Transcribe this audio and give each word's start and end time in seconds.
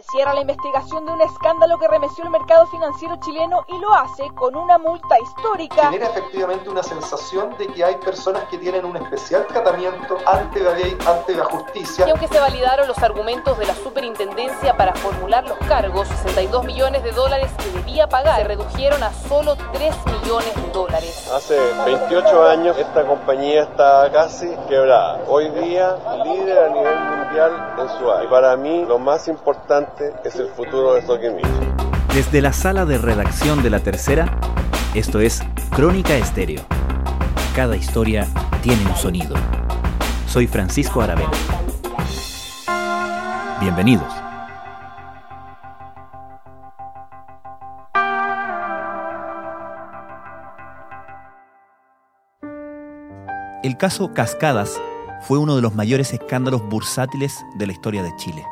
Se 0.00 0.12
cierra 0.12 0.32
la 0.32 0.40
investigación 0.40 1.04
de 1.04 1.12
un 1.12 1.20
escándalo 1.20 1.78
que 1.78 1.86
remeció 1.86 2.24
el 2.24 2.30
mercado 2.30 2.66
financiero 2.68 3.16
chileno 3.20 3.66
y 3.68 3.76
lo 3.78 3.92
hace 3.92 4.30
con 4.34 4.56
una 4.56 4.78
multa 4.78 5.18
histórica. 5.20 5.90
Genera 5.90 6.06
efectivamente 6.06 6.70
una 6.70 6.82
sensación 6.82 7.54
de 7.58 7.66
que 7.66 7.84
hay 7.84 7.96
personas 7.96 8.44
que 8.44 8.56
tienen 8.56 8.86
un 8.86 8.96
especial 8.96 9.46
tratamiento 9.46 10.16
ante 10.24 10.60
la 10.60 10.72
ley, 10.72 10.96
ante 11.06 11.34
la 11.34 11.44
justicia. 11.44 12.06
Y 12.06 12.10
aunque 12.10 12.28
se 12.28 12.40
validaron 12.40 12.88
los 12.88 12.96
argumentos 13.02 13.58
de 13.58 13.66
la 13.66 13.74
superintendencia 13.74 14.74
para 14.74 14.94
formular 14.94 15.46
los 15.46 15.58
cargos, 15.68 16.08
62 16.08 16.64
millones 16.64 17.02
de 17.02 17.12
dólares 17.12 17.50
que 17.58 17.70
debía 17.70 18.08
pagar 18.08 18.40
se 18.40 18.44
redujeron 18.44 19.02
a 19.02 19.12
solo 19.12 19.54
3 19.72 19.94
millones 20.06 20.56
de 20.56 20.70
dólares. 20.72 21.30
Hace 21.30 21.58
28 21.84 22.48
años 22.48 22.78
esta 22.78 23.04
compañía 23.04 23.64
está 23.64 24.10
casi 24.10 24.48
quebrada. 24.66 25.20
Hoy 25.28 25.50
día 25.50 25.98
líder 26.24 26.58
a 26.58 26.68
nivel 26.70 26.98
mundial 26.98 27.19
en 27.38 27.88
su 27.98 28.10
área. 28.10 28.24
Y 28.24 28.28
para 28.28 28.56
mí 28.56 28.84
lo 28.86 28.98
más 28.98 29.28
importante 29.28 30.12
es 30.24 30.36
el 30.36 30.48
futuro 30.48 30.94
de 30.94 31.02
Soquimich. 31.02 31.46
Desde 32.14 32.42
la 32.42 32.52
sala 32.52 32.84
de 32.84 32.98
redacción 32.98 33.62
de 33.62 33.70
La 33.70 33.80
Tercera, 33.80 34.38
esto 34.94 35.20
es 35.20 35.42
Crónica 35.74 36.14
Estéreo. 36.14 36.62
Cada 37.54 37.76
historia 37.76 38.26
tiene 38.62 38.84
un 38.86 38.96
sonido. 38.96 39.36
Soy 40.26 40.46
Francisco 40.46 41.00
Aravena. 41.00 41.30
Bienvenidos. 43.60 44.12
El 53.62 53.76
caso 53.76 54.14
Cascadas 54.14 54.80
fue 55.20 55.38
uno 55.38 55.56
de 55.56 55.62
los 55.62 55.74
mayores 55.74 56.12
escándalos 56.12 56.66
bursátiles 56.68 57.44
de 57.56 57.66
la 57.66 57.72
historia 57.72 58.02
de 58.02 58.14
Chile. 58.16 58.44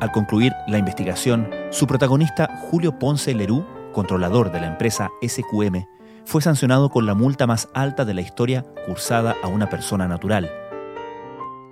Al 0.00 0.12
concluir 0.12 0.52
la 0.68 0.78
investigación, 0.78 1.50
su 1.70 1.86
protagonista 1.86 2.48
Julio 2.70 2.98
Ponce 2.98 3.34
Lerú, 3.34 3.66
controlador 3.92 4.52
de 4.52 4.60
la 4.60 4.68
empresa 4.68 5.10
SQM, 5.26 5.86
fue 6.24 6.40
sancionado 6.40 6.90
con 6.90 7.06
la 7.06 7.14
multa 7.14 7.46
más 7.46 7.68
alta 7.74 8.04
de 8.04 8.14
la 8.14 8.20
historia 8.20 8.64
cursada 8.86 9.34
a 9.42 9.48
una 9.48 9.68
persona 9.68 10.06
natural. 10.06 10.48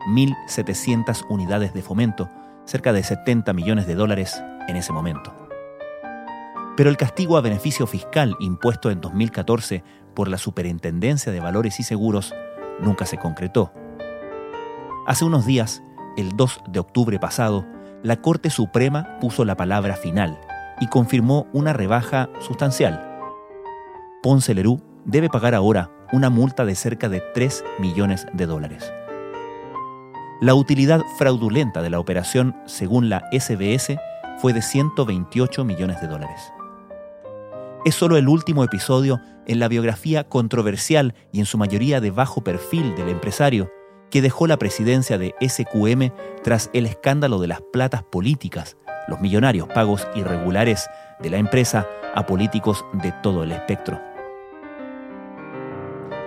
1.700 0.08 1.26
unidades 1.28 1.72
de 1.72 1.82
fomento, 1.82 2.28
cerca 2.64 2.92
de 2.92 3.04
70 3.04 3.52
millones 3.52 3.86
de 3.86 3.94
dólares 3.94 4.42
en 4.66 4.76
ese 4.76 4.92
momento. 4.92 5.32
Pero 6.76 6.90
el 6.90 6.96
castigo 6.96 7.36
a 7.36 7.40
beneficio 7.40 7.86
fiscal 7.86 8.34
impuesto 8.40 8.90
en 8.90 9.00
2014 9.00 9.84
por 10.14 10.28
la 10.28 10.38
Superintendencia 10.38 11.30
de 11.32 11.40
Valores 11.40 11.78
y 11.78 11.84
Seguros 11.84 12.34
nunca 12.80 13.06
se 13.06 13.18
concretó. 13.18 13.72
Hace 15.06 15.24
unos 15.24 15.46
días, 15.46 15.82
el 16.16 16.36
2 16.36 16.62
de 16.68 16.80
octubre 16.80 17.18
pasado, 17.18 17.64
la 18.02 18.16
Corte 18.16 18.50
Suprema 18.50 19.18
puso 19.20 19.44
la 19.44 19.56
palabra 19.56 19.96
final 19.96 20.38
y 20.80 20.88
confirmó 20.88 21.46
una 21.52 21.72
rebaja 21.72 22.28
sustancial. 22.40 23.02
Ponce 24.22 24.54
Lerú 24.54 24.80
debe 25.04 25.28
pagar 25.28 25.54
ahora 25.54 25.90
una 26.12 26.30
multa 26.30 26.64
de 26.64 26.74
cerca 26.74 27.08
de 27.08 27.22
3 27.34 27.64
millones 27.78 28.26
de 28.32 28.46
dólares. 28.46 28.92
La 30.40 30.54
utilidad 30.54 31.00
fraudulenta 31.18 31.82
de 31.82 31.90
la 31.90 31.98
operación, 31.98 32.54
según 32.66 33.08
la 33.08 33.24
SBS, 33.32 33.98
fue 34.38 34.52
de 34.52 34.60
128 34.60 35.64
millones 35.64 36.00
de 36.00 36.08
dólares 36.08 36.52
es 37.84 37.94
solo 37.94 38.16
el 38.16 38.28
último 38.28 38.64
episodio 38.64 39.20
en 39.46 39.58
la 39.60 39.68
biografía 39.68 40.24
controversial 40.24 41.14
y 41.32 41.40
en 41.40 41.46
su 41.46 41.58
mayoría 41.58 42.00
de 42.00 42.10
bajo 42.10 42.42
perfil 42.42 42.94
del 42.94 43.08
empresario 43.08 43.70
que 44.10 44.22
dejó 44.22 44.46
la 44.46 44.56
presidencia 44.56 45.18
de 45.18 45.34
SQM 45.40 46.12
tras 46.42 46.70
el 46.72 46.86
escándalo 46.86 47.38
de 47.38 47.48
las 47.48 47.60
platas 47.72 48.02
políticas, 48.02 48.76
los 49.08 49.20
millonarios 49.20 49.68
pagos 49.68 50.06
irregulares 50.14 50.86
de 51.20 51.30
la 51.30 51.38
empresa 51.38 51.86
a 52.14 52.26
políticos 52.26 52.84
de 52.92 53.12
todo 53.22 53.42
el 53.42 53.52
espectro. 53.52 54.00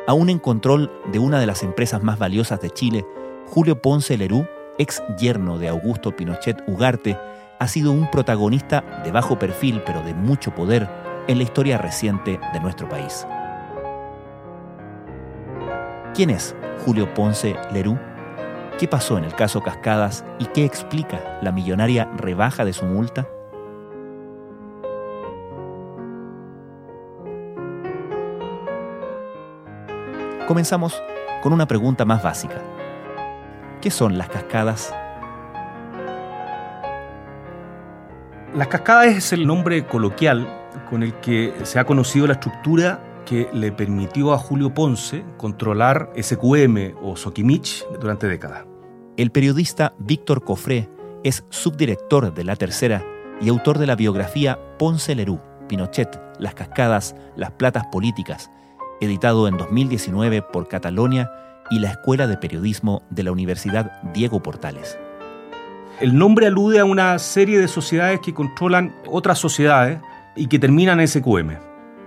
Aún 0.08 0.30
en 0.30 0.40
control 0.40 0.92
de 1.12 1.20
una 1.20 1.40
de 1.40 1.46
las 1.46 1.64
empresas 1.64 2.04
más 2.04 2.18
valiosas 2.18 2.60
de 2.62 2.72
Chile, 2.72 3.06
Julio 3.48 3.81
Ponce 3.81 4.18
Lerú, 4.18 4.48
ex 4.78 5.04
yerno 5.18 5.58
de 5.58 5.68
Augusto 5.68 6.16
Pinochet 6.16 6.64
Ugarte, 6.68 7.18
ha 7.60 7.68
sido 7.68 7.92
un 7.92 8.10
protagonista 8.10 9.02
de 9.04 9.12
bajo 9.12 9.38
perfil 9.38 9.81
pero 9.86 10.02
de 10.02 10.14
mucho 10.14 10.56
poder 10.56 11.09
en 11.28 11.38
la 11.38 11.44
historia 11.44 11.78
reciente 11.78 12.40
de 12.53 12.59
nuestro 12.59 12.88
país. 12.90 13.28
¿Quién 16.13 16.30
es 16.30 16.56
Julio 16.85 17.13
Ponce 17.13 17.56
Lerú? 17.72 17.97
¿Qué 18.78 18.88
pasó 18.88 19.18
en 19.18 19.25
el 19.25 19.35
caso 19.35 19.62
Cascadas 19.62 20.24
y 20.38 20.46
qué 20.46 20.66
explica 20.66 21.40
la 21.41 21.52
millonaria 21.52 22.09
rebaja 22.16 22.66
de 22.66 22.74
su 22.74 22.85
multa? 22.85 23.28
Comenzamos 30.47 31.01
con 31.44 31.53
una 31.53 31.68
pregunta 31.68 32.06
más 32.06 32.24
básica. 32.24 32.56
¿Qué 33.81 33.91
son 33.91 34.18
las 34.18 34.30
cascadas? 34.30 34.94
Las 38.56 38.68
cascadas 38.68 39.07
es 39.07 39.31
el 39.31 39.46
nombre 39.46 39.86
coloquial 39.86 40.47
con 40.90 41.03
el 41.03 41.13
que 41.16 41.53
se 41.63 41.80
ha 41.80 41.85
conocido 41.85 42.28
la 42.28 42.34
estructura 42.34 43.03
que 43.25 43.50
le 43.53 43.72
permitió 43.72 44.34
a 44.34 44.38
Julio 44.38 44.74
Ponce 44.74 45.24
controlar 45.38 46.12
SQM 46.19 46.96
o 47.03 47.16
Soquimich 47.16 47.85
durante 48.00 48.28
décadas. 48.28 48.66
El 49.18 49.31
periodista 49.31 49.94
Víctor 50.00 50.44
Cofré 50.44 50.90
es 51.24 51.44
subdirector 51.50 52.34
de 52.34 52.44
La 52.44 52.56
Tercera 52.56 53.06
y 53.41 53.50
autor 53.50 53.78
de 53.78 53.88
la 53.88 53.96
biografía 53.96 54.59
Ponce 54.78 55.13
Lerú, 55.16 55.40
Pinochet, 55.68 56.19
Las 56.40 56.56
Cascadas, 56.56 57.16
Las 57.36 57.51
Platas 57.51 57.86
Políticas, 57.91 58.50
editado 59.01 59.47
en 59.47 59.57
2019 59.57 60.41
por 60.41 60.68
Catalonia 60.68 61.30
y 61.69 61.80
la 61.80 61.91
Escuela 61.91 62.28
de 62.28 62.38
Periodismo 62.38 63.03
de 63.09 63.24
la 63.24 63.31
Universidad 63.31 64.01
Diego 64.13 64.41
Portales. 64.41 64.97
El 66.00 66.18
nombre 66.18 66.47
alude 66.47 66.80
a 66.80 66.86
una 66.86 67.19
serie 67.19 67.59
de 67.59 67.68
sociedades 67.68 68.22
que 68.22 68.34
controlan 68.34 68.96
otras 69.06 69.38
sociedades 69.38 70.00
y 70.36 70.48
que 70.48 70.60
termina 70.60 70.94
en 70.94 71.08
SQM. 71.08 71.58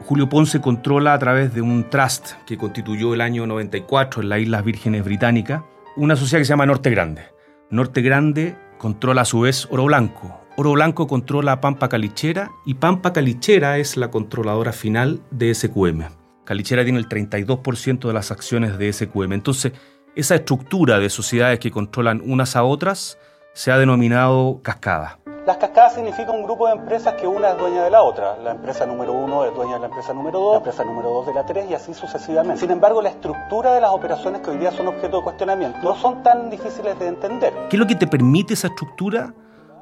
Julio 0.00 0.28
Ponce 0.28 0.60
controla 0.60 1.14
a 1.14 1.18
través 1.18 1.54
de 1.54 1.62
un 1.62 1.88
trust 1.88 2.32
que 2.46 2.56
constituyó 2.56 3.14
el 3.14 3.20
año 3.20 3.46
94 3.46 4.22
en 4.22 4.28
las 4.28 4.40
Islas 4.40 4.64
Vírgenes 4.64 5.04
Británicas 5.04 5.62
una 5.96 6.16
sociedad 6.16 6.40
que 6.40 6.44
se 6.46 6.50
llama 6.50 6.66
Norte 6.66 6.90
Grande. 6.90 7.22
Norte 7.70 8.02
Grande 8.02 8.56
controla 8.78 9.22
a 9.22 9.26
su 9.26 9.40
vez 9.40 9.68
Oro 9.70 9.84
Blanco. 9.84 10.40
Oro 10.56 10.72
Blanco 10.72 11.06
controla 11.06 11.60
Pampa 11.60 11.88
Calichera 11.88 12.50
y 12.66 12.74
Pampa 12.74 13.12
Calichera 13.12 13.78
es 13.78 13.96
la 13.96 14.10
controladora 14.10 14.72
final 14.72 15.20
de 15.30 15.54
SQM. 15.54 16.02
Calichera 16.44 16.82
tiene 16.82 16.98
el 16.98 17.08
32% 17.08 18.08
de 18.08 18.12
las 18.12 18.30
acciones 18.30 18.76
de 18.78 18.92
SQM. 18.92 19.32
Entonces, 19.32 19.72
esa 20.14 20.34
estructura 20.34 20.98
de 20.98 21.08
sociedades 21.08 21.58
que 21.58 21.70
controlan 21.70 22.20
unas 22.24 22.56
a 22.56 22.64
otras 22.64 23.18
se 23.52 23.70
ha 23.70 23.78
denominado 23.78 24.60
cascada. 24.62 25.18
Las 25.46 25.56
cascadas 25.56 25.94
significa 25.94 26.30
un 26.30 26.44
grupo 26.44 26.68
de 26.68 26.74
empresas 26.74 27.14
que 27.14 27.26
una 27.26 27.50
es 27.50 27.58
dueña 27.58 27.82
de 27.82 27.90
la 27.90 28.02
otra. 28.02 28.36
La 28.38 28.52
empresa 28.52 28.86
número 28.86 29.12
uno 29.12 29.44
es 29.44 29.52
dueña 29.52 29.74
de 29.74 29.80
la 29.80 29.86
empresa 29.86 30.12
número 30.14 30.38
dos, 30.38 30.52
la 30.52 30.58
empresa 30.58 30.84
número 30.84 31.10
dos 31.10 31.26
de 31.26 31.34
la 31.34 31.44
tres 31.44 31.68
y 31.68 31.74
así 31.74 31.92
sucesivamente. 31.94 32.60
Sin 32.60 32.70
embargo, 32.70 33.02
la 33.02 33.08
estructura 33.08 33.74
de 33.74 33.80
las 33.80 33.90
operaciones 33.90 34.40
que 34.40 34.50
hoy 34.50 34.58
día 34.58 34.70
son 34.70 34.86
objeto 34.86 35.16
de 35.16 35.24
cuestionamiento 35.24 35.78
no 35.82 35.96
son 35.96 36.22
tan 36.22 36.48
difíciles 36.48 36.96
de 37.00 37.08
entender. 37.08 37.52
¿Qué 37.68 37.76
es 37.76 37.80
lo 37.80 37.88
que 37.88 37.96
te 37.96 38.06
permite 38.06 38.54
esa 38.54 38.68
estructura? 38.68 39.34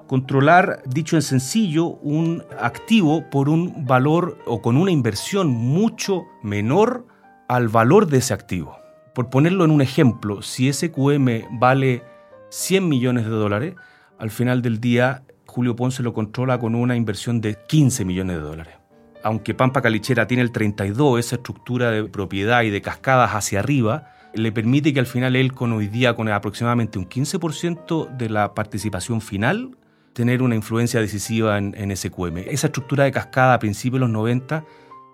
Controlar, 0.07 0.83
dicho 0.87 1.17
en 1.17 1.23
sencillo, 1.23 1.89
un 1.89 2.43
activo 2.59 3.29
por 3.31 3.51
un 3.51 3.85
valor 3.85 4.39
o 4.47 4.63
con 4.63 4.79
una 4.79 4.91
inversión 4.91 5.49
mucho 5.49 6.25
menor 6.43 7.05
al 7.49 7.69
valor 7.69 8.07
de 8.07 8.19
ese 8.19 8.33
activo. 8.33 8.79
Por 9.15 9.29
ponerlo 9.29 9.67
en 9.67 9.73
un 9.73 9.83
ejemplo, 9.83 10.41
si 10.41 10.73
SQM 10.73 11.59
vale 11.59 12.03
100 12.51 12.89
millones 12.89 13.25
de 13.25 13.31
dólares, 13.31 13.75
al 14.19 14.31
final 14.31 14.63
del 14.63 14.81
día 14.81 15.23
Julio 15.47 15.75
Ponce 15.75 16.03
lo 16.03 16.13
controla 16.13 16.59
con 16.59 16.75
una 16.75 16.95
inversión 16.95 17.41
de 17.41 17.57
15 17.67 18.05
millones 18.05 18.37
de 18.37 18.43
dólares. 18.43 18.75
Aunque 19.23 19.55
Pampa 19.55 19.83
Calichera 19.83 20.27
tiene 20.27 20.43
el 20.43 20.53
32, 20.53 21.19
esa 21.19 21.37
estructura 21.37 21.91
de 21.91 22.05
propiedad 22.05 22.63
y 22.63 22.71
de 22.71 22.81
cascadas 22.81 23.33
hacia 23.33 23.59
arriba, 23.59 24.13
le 24.33 24.53
permite 24.53 24.95
que 24.95 25.01
al 25.01 25.07
final 25.07 25.37
él, 25.37 25.53
con 25.53 25.73
hoy 25.73 25.89
día, 25.89 26.15
con 26.15 26.29
aproximadamente 26.29 26.99
un 26.99 27.09
15% 27.09 28.17
de 28.17 28.29
la 28.31 28.55
participación 28.55 29.21
final, 29.21 29.77
tener 30.13 30.43
una 30.43 30.55
influencia 30.55 31.01
decisiva 31.01 31.59
en, 31.59 31.97
SQM. 31.97 32.39
Esa 32.47 32.69
estructura 32.69 33.05
de 33.05 33.13
cascada 33.13 33.55
a 33.55 33.59
principios 33.59 34.01
de 34.01 34.07
los 34.07 34.11
90 34.11 34.65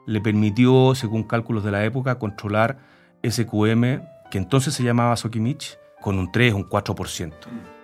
le 0.07 0.21
permitió, 0.21 0.95
según 0.95 1.25
cálculos 1.25 1.65
de 1.65 1.71
la 1.71 1.85
época, 1.85 2.19
controlar 2.19 2.79
SQM, 3.29 4.01
que 4.31 4.39
entonces 4.39 4.75
se 4.75 4.85
llamaba 4.85 5.17
Sokimich, 5.17 5.79
con 6.01 6.19
un 6.19 6.31
3, 6.31 6.55
un 6.55 6.69
4%. 6.69 7.33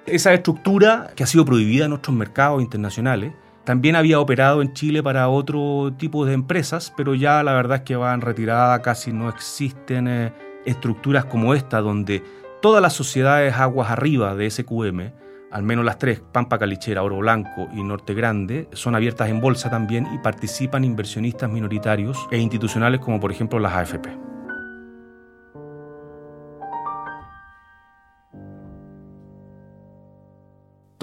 Esa 0.07 0.33
estructura 0.35 1.11
que 1.15 1.23
ha 1.23 1.27
sido 1.27 1.45
prohibida 1.45 1.87
en 1.87 1.93
otros 1.93 2.17
mercados 2.17 2.61
internacionales 2.61 3.33
también 3.65 3.95
había 3.95 4.19
operado 4.19 4.61
en 4.61 4.73
Chile 4.73 5.03
para 5.03 5.29
otro 5.29 5.93
tipo 5.97 6.25
de 6.27 6.33
empresas, 6.33 6.93
pero 6.97 7.15
ya 7.15 7.43
la 7.45 7.53
verdad 7.53 7.79
es 7.79 7.83
que 7.85 7.95
van 7.95 8.21
retiradas, 8.21 8.81
casi 8.81 9.13
no 9.13 9.29
existen 9.29 10.09
eh, 10.09 10.33
estructuras 10.65 11.25
como 11.27 11.55
esta, 11.55 11.81
donde 11.81 12.25
todas 12.61 12.83
las 12.83 12.93
sociedades 12.93 13.55
aguas 13.55 13.91
arriba 13.91 14.35
de 14.35 14.51
SQM, 14.51 15.13
al 15.53 15.63
menos 15.63 15.85
las 15.85 15.99
tres, 15.99 16.21
Pampa 16.33 16.59
Calichera, 16.59 17.03
Oro 17.03 17.19
Blanco 17.19 17.69
y 17.73 17.85
Norte 17.85 18.15
Grande, 18.15 18.69
son 18.73 18.97
abiertas 18.97 19.29
en 19.29 19.41
bolsa 19.41 19.71
también 19.71 20.09
y 20.13 20.19
participan 20.19 20.85
inversionistas 20.85 21.49
minoritarios 21.49 22.27
e 22.31 22.39
institucionales 22.39 23.01
como 23.01 23.21
por 23.21 23.31
ejemplo 23.31 23.61
las 23.61 23.75
AFP. 23.75 24.32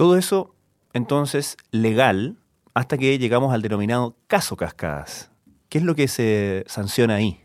Todo 0.00 0.16
eso, 0.16 0.54
entonces, 0.94 1.58
legal 1.72 2.38
hasta 2.72 2.96
que 2.96 3.18
llegamos 3.18 3.52
al 3.52 3.60
denominado 3.60 4.16
caso 4.28 4.56
Cascadas. 4.56 5.30
¿Qué 5.68 5.76
es 5.76 5.84
lo 5.84 5.94
que 5.94 6.08
se 6.08 6.64
sanciona 6.68 7.16
ahí? 7.16 7.40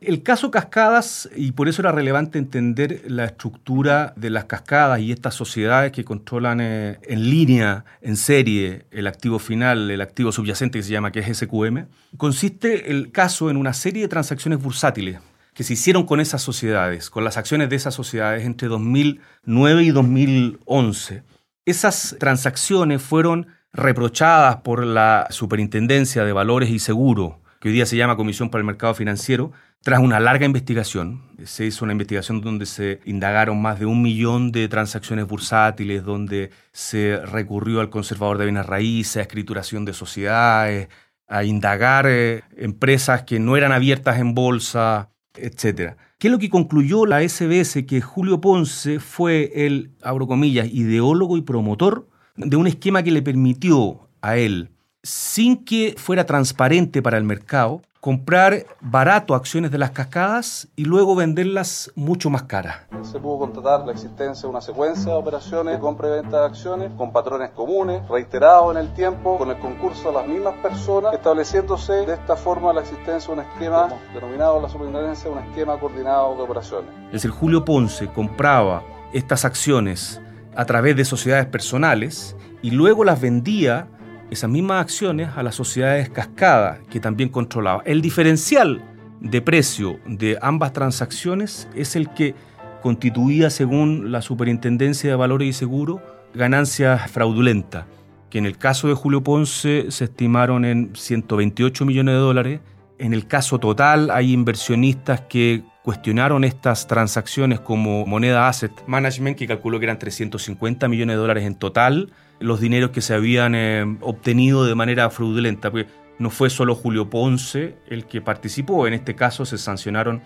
El 0.00 0.22
caso 0.22 0.52
Cascadas, 0.52 1.28
y 1.34 1.50
por 1.50 1.66
eso 1.66 1.82
era 1.82 1.90
relevante 1.90 2.38
entender 2.38 3.02
la 3.08 3.24
estructura 3.24 4.14
de 4.14 4.30
las 4.30 4.44
cascadas 4.44 5.00
y 5.00 5.10
estas 5.10 5.34
sociedades 5.34 5.90
que 5.90 6.04
controlan 6.04 6.60
eh, 6.60 7.00
en 7.02 7.28
línea, 7.28 7.84
en 8.00 8.16
serie, 8.16 8.86
el 8.92 9.08
activo 9.08 9.40
final, 9.40 9.90
el 9.90 10.00
activo 10.00 10.30
subyacente 10.30 10.78
que 10.78 10.84
se 10.84 10.92
llama, 10.92 11.10
que 11.10 11.18
es 11.18 11.36
SQM, 11.36 11.86
consiste 12.16 12.92
el 12.92 13.10
caso 13.10 13.50
en 13.50 13.56
una 13.56 13.72
serie 13.72 14.02
de 14.02 14.08
transacciones 14.08 14.62
bursátiles 14.62 15.18
que 15.54 15.64
se 15.64 15.72
hicieron 15.72 16.06
con 16.06 16.20
esas 16.20 16.40
sociedades, 16.40 17.10
con 17.10 17.24
las 17.24 17.36
acciones 17.36 17.68
de 17.68 17.74
esas 17.74 17.94
sociedades 17.94 18.46
entre 18.46 18.68
2009 18.68 19.82
y 19.82 19.90
2011 19.90 21.35
esas 21.66 22.16
transacciones 22.20 23.02
fueron 23.02 23.48
reprochadas 23.72 24.56
por 24.58 24.86
la 24.86 25.26
Superintendencia 25.30 26.24
de 26.24 26.32
Valores 26.32 26.70
y 26.70 26.78
Seguro, 26.78 27.42
que 27.60 27.68
hoy 27.68 27.74
día 27.74 27.86
se 27.86 27.96
llama 27.96 28.16
Comisión 28.16 28.50
para 28.50 28.60
el 28.60 28.66
Mercado 28.66 28.94
Financiero, 28.94 29.52
tras 29.82 29.98
una 30.00 30.20
larga 30.20 30.46
investigación. 30.46 31.22
Se 31.44 31.66
hizo 31.66 31.84
una 31.84 31.92
investigación 31.92 32.40
donde 32.40 32.66
se 32.66 33.00
indagaron 33.04 33.60
más 33.60 33.80
de 33.80 33.86
un 33.86 34.00
millón 34.00 34.52
de 34.52 34.68
transacciones 34.68 35.26
bursátiles, 35.26 36.04
donde 36.04 36.50
se 36.72 37.18
recurrió 37.24 37.80
al 37.80 37.90
conservador 37.90 38.38
de 38.38 38.44
bienes 38.44 38.66
raíces, 38.66 39.16
a 39.16 39.22
escrituración 39.22 39.84
de 39.84 39.92
sociedades, 39.92 40.88
a 41.26 41.44
indagar 41.44 42.06
eh, 42.08 42.44
empresas 42.56 43.24
que 43.24 43.40
no 43.40 43.56
eran 43.56 43.72
abiertas 43.72 44.18
en 44.18 44.34
bolsa, 44.34 45.10
etc. 45.34 45.96
¿Qué 46.18 46.28
es 46.28 46.32
lo 46.32 46.38
que 46.38 46.48
concluyó 46.48 47.04
la 47.04 47.20
SBS? 47.20 47.84
Que 47.86 48.00
Julio 48.00 48.40
Ponce 48.40 49.00
fue 49.00 49.52
el, 49.54 49.90
abro 50.02 50.26
comillas, 50.26 50.66
ideólogo 50.72 51.36
y 51.36 51.42
promotor 51.42 52.08
de 52.36 52.56
un 52.56 52.66
esquema 52.66 53.02
que 53.02 53.10
le 53.10 53.20
permitió 53.20 54.08
a 54.22 54.38
él, 54.38 54.70
sin 55.02 55.62
que 55.62 55.94
fuera 55.98 56.24
transparente 56.24 57.02
para 57.02 57.18
el 57.18 57.24
mercado, 57.24 57.82
comprar 58.06 58.66
barato 58.80 59.34
acciones 59.34 59.72
de 59.72 59.78
las 59.78 59.90
cascadas 59.90 60.68
y 60.76 60.84
luego 60.84 61.16
venderlas 61.16 61.90
mucho 61.96 62.30
más 62.30 62.44
caras. 62.44 62.76
Se 63.02 63.18
pudo 63.18 63.40
contratar 63.40 63.84
la 63.84 63.90
existencia 63.90 64.42
de 64.42 64.48
una 64.48 64.60
secuencia 64.60 65.10
de 65.10 65.18
operaciones 65.18 65.74
de 65.74 65.80
compra 65.80 66.06
y 66.06 66.10
venta 66.22 66.38
de 66.38 66.46
acciones 66.46 66.92
con 66.96 67.12
patrones 67.12 67.50
comunes, 67.50 68.08
reiterados 68.08 68.76
en 68.76 68.80
el 68.80 68.94
tiempo, 68.94 69.36
con 69.36 69.50
el 69.50 69.58
concurso 69.58 70.10
de 70.10 70.14
las 70.18 70.28
mismas 70.28 70.54
personas, 70.58 71.14
estableciéndose 71.14 71.94
de 72.06 72.12
esta 72.12 72.36
forma 72.36 72.72
la 72.72 72.82
existencia 72.82 73.34
de 73.34 73.40
un 73.40 73.44
esquema 73.44 73.88
denominado 74.14 74.62
la 74.62 74.68
superintendencia 74.68 75.28
un 75.28 75.38
esquema 75.38 75.76
coordinado 75.76 76.36
de 76.36 76.42
operaciones. 76.42 76.90
Es 77.06 77.12
decir, 77.14 77.32
Julio 77.32 77.64
Ponce 77.64 78.06
compraba 78.06 78.84
estas 79.12 79.44
acciones 79.44 80.20
a 80.54 80.64
través 80.64 80.94
de 80.94 81.04
sociedades 81.04 81.46
personales 81.46 82.36
y 82.62 82.70
luego 82.70 83.02
las 83.02 83.20
vendía 83.20 83.88
esas 84.30 84.50
mismas 84.50 84.80
acciones 84.80 85.30
a 85.36 85.42
las 85.42 85.54
sociedades 85.54 86.10
cascada 86.10 86.80
que 86.90 87.00
también 87.00 87.28
controlaba. 87.28 87.82
El 87.84 88.02
diferencial 88.02 88.82
de 89.20 89.40
precio 89.40 89.98
de 90.06 90.38
ambas 90.42 90.72
transacciones 90.72 91.68
es 91.74 91.96
el 91.96 92.10
que 92.10 92.34
constituía, 92.82 93.50
según 93.50 94.12
la 94.12 94.22
Superintendencia 94.22 95.10
de 95.10 95.16
Valores 95.16 95.48
y 95.48 95.52
Seguros, 95.52 96.00
ganancias 96.34 97.10
fraudulentas, 97.10 97.86
que 98.30 98.38
en 98.38 98.46
el 98.46 98.58
caso 98.58 98.88
de 98.88 98.94
Julio 98.94 99.22
Ponce 99.22 99.90
se 99.90 100.04
estimaron 100.04 100.64
en 100.64 100.90
128 100.94 101.84
millones 101.84 102.14
de 102.14 102.20
dólares. 102.20 102.60
En 102.98 103.12
el 103.12 103.26
caso 103.26 103.58
total 103.58 104.10
hay 104.10 104.32
inversionistas 104.32 105.22
que 105.22 105.62
cuestionaron 105.82 106.44
estas 106.44 106.86
transacciones 106.86 107.60
como 107.60 108.06
moneda 108.06 108.48
asset 108.48 108.72
management, 108.86 109.38
que 109.38 109.46
calculó 109.46 109.78
que 109.78 109.86
eran 109.86 109.98
350 109.98 110.88
millones 110.88 111.14
de 111.14 111.20
dólares 111.20 111.44
en 111.44 111.54
total, 111.54 112.12
los 112.38 112.60
dineros 112.60 112.90
que 112.90 113.00
se 113.00 113.14
habían 113.14 113.54
eh, 113.54 113.84
obtenido 114.00 114.64
de 114.64 114.74
manera 114.74 115.10
fraudulenta. 115.10 115.70
Porque 115.70 115.88
no 116.18 116.30
fue 116.30 116.50
solo 116.50 116.74
Julio 116.74 117.10
Ponce 117.10 117.76
el 117.88 118.06
que 118.06 118.20
participó, 118.20 118.86
en 118.86 118.94
este 118.94 119.14
caso 119.14 119.44
se 119.44 119.58
sancionaron 119.58 120.22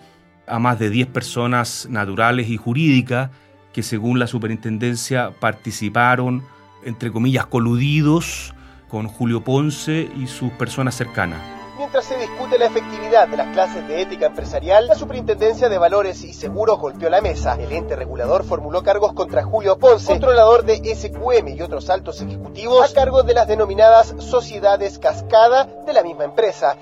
a 0.47 0.59
más 0.59 0.79
de 0.79 0.89
10 0.89 1.07
personas 1.07 1.87
naturales 1.89 2.49
y 2.49 2.57
jurídicas 2.57 3.29
que 3.73 3.83
según 3.83 4.19
la 4.19 4.27
superintendencia 4.27 5.31
participaron, 5.39 6.43
entre 6.83 7.11
comillas, 7.11 7.45
coludidos 7.45 8.53
con 8.89 9.07
Julio 9.07 9.43
Ponce 9.43 10.09
y 10.17 10.27
sus 10.27 10.51
personas 10.53 10.95
cercanas. 10.95 11.60
Mientras 11.81 12.05
se 12.05 12.15
discute 12.15 12.59
la 12.59 12.67
efectividad 12.67 13.27
de 13.27 13.37
las 13.37 13.47
clases 13.53 13.87
de 13.87 14.03
ética 14.03 14.27
empresarial, 14.27 14.85
la 14.85 14.93
Superintendencia 14.93 15.67
de 15.67 15.79
Valores 15.79 16.23
y 16.23 16.31
Seguros 16.31 16.77
golpeó 16.77 17.09
la 17.09 17.21
mesa. 17.21 17.55
El 17.59 17.71
ente 17.71 17.95
regulador 17.95 18.43
formuló 18.43 18.83
cargos 18.83 19.13
contra 19.13 19.41
Julio 19.41 19.79
Ponce, 19.79 20.05
controlador 20.05 20.63
de 20.63 20.75
SQM 20.75 21.47
y 21.47 21.61
otros 21.63 21.89
altos 21.89 22.21
ejecutivos, 22.21 22.87
a 22.87 22.93
cargo 22.93 23.23
de 23.23 23.33
las 23.33 23.47
denominadas 23.47 24.13
sociedades 24.19 24.99
cascada 24.99 25.67
de 25.83 25.93
la 25.93 26.03
misma 26.03 26.25
empresa. 26.25 26.77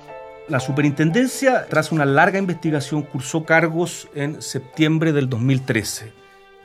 La 0.50 0.60
superintendencia, 0.60 1.66
tras 1.70 1.94
una 1.94 2.04
larga 2.04 2.38
investigación, 2.38 3.04
cursó 3.04 3.46
cargos 3.46 4.10
en 4.16 4.42
septiembre 4.42 5.14
del 5.14 5.30
2013 5.30 6.12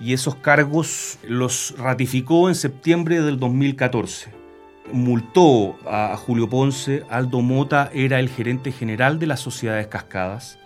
y 0.00 0.12
esos 0.12 0.34
cargos 0.34 1.18
los 1.22 1.72
ratificó 1.78 2.48
en 2.48 2.56
septiembre 2.56 3.22
del 3.22 3.38
2014 3.38 4.43
multó 4.92 5.78
a 5.86 6.16
Julio 6.16 6.48
Ponce, 6.48 7.04
Aldo 7.08 7.40
Mota 7.40 7.90
era 7.92 8.20
el 8.20 8.28
gerente 8.28 8.72
general 8.72 9.18
de 9.18 9.26
las 9.26 9.40
sociedades 9.40 9.86
cascadas, 9.86 10.58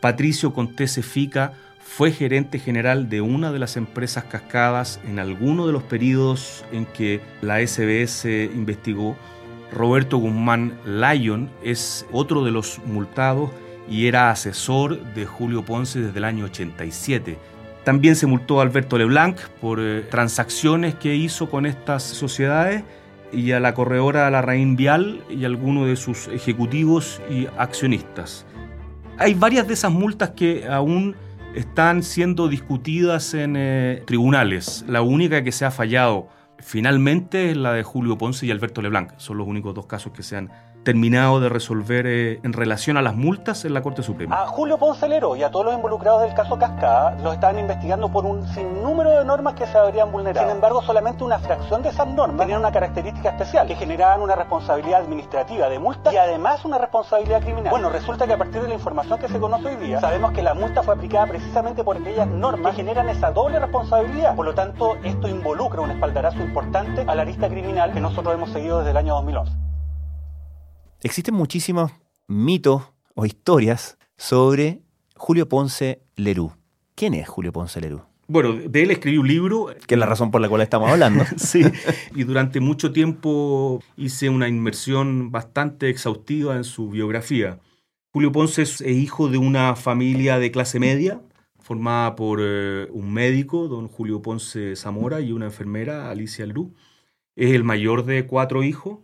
Patricio 0.00 0.52
Contese 0.52 1.02
Fica 1.02 1.52
fue 1.78 2.10
gerente 2.10 2.58
general 2.58 3.08
de 3.08 3.20
una 3.20 3.52
de 3.52 3.58
las 3.58 3.76
empresas 3.76 4.24
cascadas 4.24 5.00
en 5.04 5.18
alguno 5.18 5.66
de 5.66 5.72
los 5.72 5.82
periodos 5.82 6.64
en 6.72 6.84
que 6.84 7.20
la 7.40 7.64
SBS 7.64 8.26
investigó, 8.54 9.16
Roberto 9.72 10.18
Guzmán 10.18 10.78
Lyon 10.84 11.50
es 11.62 12.06
otro 12.12 12.44
de 12.44 12.50
los 12.50 12.80
multados 12.84 13.50
y 13.88 14.06
era 14.06 14.30
asesor 14.30 15.00
de 15.14 15.26
Julio 15.26 15.64
Ponce 15.64 16.00
desde 16.00 16.18
el 16.18 16.24
año 16.24 16.46
87. 16.46 17.38
También 17.84 18.16
se 18.16 18.26
multó 18.26 18.58
a 18.58 18.62
Alberto 18.62 18.98
Leblanc 18.98 19.38
por 19.60 19.78
eh, 19.80 20.02
transacciones 20.10 20.96
que 20.96 21.14
hizo 21.14 21.48
con 21.48 21.66
estas 21.66 22.02
sociedades 22.02 22.82
y 23.32 23.52
a 23.52 23.60
la 23.60 23.74
corredora 23.74 24.30
Larraín 24.30 24.76
Vial 24.76 25.22
y 25.28 25.44
a 25.44 25.46
algunos 25.46 25.86
de 25.86 25.96
sus 25.96 26.28
ejecutivos 26.28 27.20
y 27.30 27.46
accionistas. 27.58 28.46
Hay 29.18 29.34
varias 29.34 29.66
de 29.66 29.74
esas 29.74 29.92
multas 29.92 30.30
que 30.30 30.66
aún 30.68 31.16
están 31.54 32.02
siendo 32.02 32.48
discutidas 32.48 33.32
en 33.34 33.54
eh, 33.56 34.02
tribunales. 34.06 34.84
La 34.86 35.02
única 35.02 35.42
que 35.42 35.52
se 35.52 35.64
ha 35.64 35.70
fallado 35.70 36.28
finalmente 36.58 37.50
es 37.50 37.56
la 37.56 37.72
de 37.72 37.82
Julio 37.82 38.18
Ponce 38.18 38.46
y 38.46 38.50
Alberto 38.50 38.82
Leblanc. 38.82 39.12
Son 39.16 39.38
los 39.38 39.46
únicos 39.46 39.74
dos 39.74 39.86
casos 39.86 40.12
que 40.12 40.22
se 40.22 40.36
han 40.36 40.50
terminado 40.86 41.40
de 41.40 41.48
resolver 41.48 42.06
eh, 42.06 42.38
en 42.44 42.52
relación 42.52 42.96
a 42.96 43.02
las 43.02 43.16
multas 43.16 43.64
en 43.64 43.74
la 43.74 43.82
Corte 43.82 44.04
Suprema. 44.04 44.40
A 44.40 44.46
Julio 44.46 44.78
Poncelero 44.78 45.34
y 45.34 45.42
a 45.42 45.50
todos 45.50 45.66
los 45.66 45.74
involucrados 45.74 46.22
del 46.22 46.32
caso 46.32 46.56
Cascada 46.60 47.16
los 47.24 47.34
estaban 47.34 47.58
investigando 47.58 48.08
por 48.08 48.24
un 48.24 48.46
sinnúmero 48.54 49.10
de 49.10 49.24
normas 49.24 49.54
que 49.54 49.66
se 49.66 49.76
habrían 49.76 50.12
vulnerado. 50.12 50.46
Sin 50.46 50.54
embargo, 50.54 50.80
solamente 50.82 51.24
una 51.24 51.40
fracción 51.40 51.82
de 51.82 51.88
esas 51.88 52.06
normas 52.06 52.38
tenían 52.38 52.60
una 52.60 52.70
característica 52.70 53.30
especial, 53.30 53.66
que 53.66 53.74
generaban 53.74 54.22
una 54.22 54.36
responsabilidad 54.36 55.00
administrativa 55.00 55.68
de 55.68 55.80
multa 55.80 56.12
y 56.12 56.18
además 56.18 56.64
una 56.64 56.78
responsabilidad 56.78 57.42
criminal. 57.42 57.72
Bueno, 57.72 57.90
resulta 57.90 58.28
que 58.28 58.34
a 58.34 58.38
partir 58.38 58.62
de 58.62 58.68
la 58.68 58.74
información 58.74 59.18
que 59.18 59.28
se 59.28 59.40
conoce 59.40 59.66
hoy 59.66 59.76
día, 59.84 60.00
sabemos 60.00 60.30
que 60.30 60.42
la 60.42 60.54
multa 60.54 60.84
fue 60.84 60.94
aplicada 60.94 61.26
precisamente 61.26 61.82
por 61.82 61.96
aquellas 61.96 62.28
normas 62.28 62.76
que 62.76 62.82
generan 62.82 63.08
esa 63.08 63.32
doble 63.32 63.58
responsabilidad. 63.58 64.36
Por 64.36 64.46
lo 64.46 64.54
tanto, 64.54 64.98
esto 65.02 65.26
involucra 65.26 65.80
un 65.80 65.90
espaldarazo 65.90 66.38
importante 66.38 67.04
a 67.08 67.14
la 67.16 67.24
lista 67.24 67.48
criminal 67.48 67.92
que 67.92 68.00
nosotros 68.00 68.32
hemos 68.32 68.50
seguido 68.50 68.78
desde 68.78 68.92
el 68.92 68.98
año 68.98 69.14
2011. 69.14 69.65
Existen 71.02 71.34
muchísimos 71.34 71.92
mitos 72.26 72.82
o 73.14 73.26
historias 73.26 73.98
sobre 74.16 74.80
Julio 75.14 75.46
Ponce 75.46 76.00
Lerú. 76.16 76.52
¿Quién 76.94 77.12
es 77.12 77.28
Julio 77.28 77.52
Ponce 77.52 77.80
Lerú? 77.82 78.02
Bueno, 78.28 78.54
de 78.54 78.82
él 78.82 78.90
escribí 78.90 79.18
un 79.18 79.28
libro. 79.28 79.66
Que 79.86 79.94
es 79.94 80.00
la 80.00 80.06
razón 80.06 80.30
por 80.30 80.40
la 80.40 80.48
cual 80.48 80.62
estamos 80.62 80.90
hablando. 80.90 81.24
sí, 81.36 81.62
y 82.14 82.24
durante 82.24 82.60
mucho 82.60 82.92
tiempo 82.92 83.82
hice 83.96 84.30
una 84.30 84.48
inmersión 84.48 85.30
bastante 85.30 85.90
exhaustiva 85.90 86.56
en 86.56 86.64
su 86.64 86.88
biografía. 86.88 87.60
Julio 88.12 88.32
Ponce 88.32 88.62
es 88.62 88.80
hijo 88.80 89.28
de 89.28 89.36
una 89.36 89.76
familia 89.76 90.38
de 90.38 90.50
clase 90.50 90.80
media, 90.80 91.20
formada 91.60 92.16
por 92.16 92.40
eh, 92.42 92.88
un 92.90 93.12
médico, 93.12 93.68
don 93.68 93.86
Julio 93.86 94.22
Ponce 94.22 94.74
Zamora, 94.76 95.20
y 95.20 95.32
una 95.32 95.44
enfermera, 95.44 96.10
Alicia 96.10 96.46
Lerú. 96.46 96.74
Es 97.36 97.52
el 97.52 97.64
mayor 97.64 98.06
de 98.06 98.26
cuatro 98.26 98.64
hijos 98.64 99.00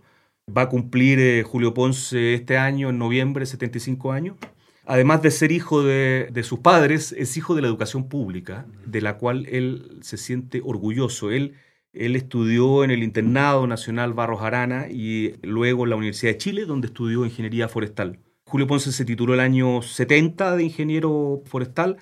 Va 0.54 0.62
a 0.62 0.68
cumplir 0.68 1.18
eh, 1.18 1.42
Julio 1.42 1.72
Ponce 1.72 2.34
este 2.34 2.58
año, 2.58 2.90
en 2.90 2.98
noviembre, 2.98 3.46
75 3.46 4.12
años. 4.12 4.36
Además 4.84 5.22
de 5.22 5.30
ser 5.30 5.52
hijo 5.52 5.82
de, 5.82 6.42
sus 6.42 6.58
padres, 6.58 7.12
es 7.16 7.36
hijo 7.36 7.54
de 7.54 7.62
la 7.62 7.68
educación 7.68 8.08
pública, 8.08 8.66
de 8.84 9.00
la 9.00 9.16
cual 9.16 9.46
él 9.46 9.98
se 10.02 10.16
siente 10.16 10.60
orgulloso. 10.64 11.30
Él 11.30 11.54
Él 11.92 12.16
estudió 12.16 12.84
en 12.84 12.90
el 12.90 13.02
Internado 13.02 13.66
Nacional 13.66 14.12
Barros 14.14 14.42
Arana 14.42 14.88
y 14.90 15.34
luego 15.42 15.84
en 15.84 15.90
la 15.90 15.96
Universidad 15.96 16.32
de 16.32 16.38
Chile, 16.38 16.64
donde 16.66 16.88
estudió 16.88 17.24
ingeniería 17.24 17.68
forestal. 17.68 18.18
Julio 18.44 18.66
Ponce 18.66 18.92
se 18.92 19.04
tituló 19.04 19.34
el 19.34 19.40
año 19.40 19.82
70 19.82 20.56
de 20.56 20.64
ingeniero 20.64 21.42
forestal, 21.46 21.98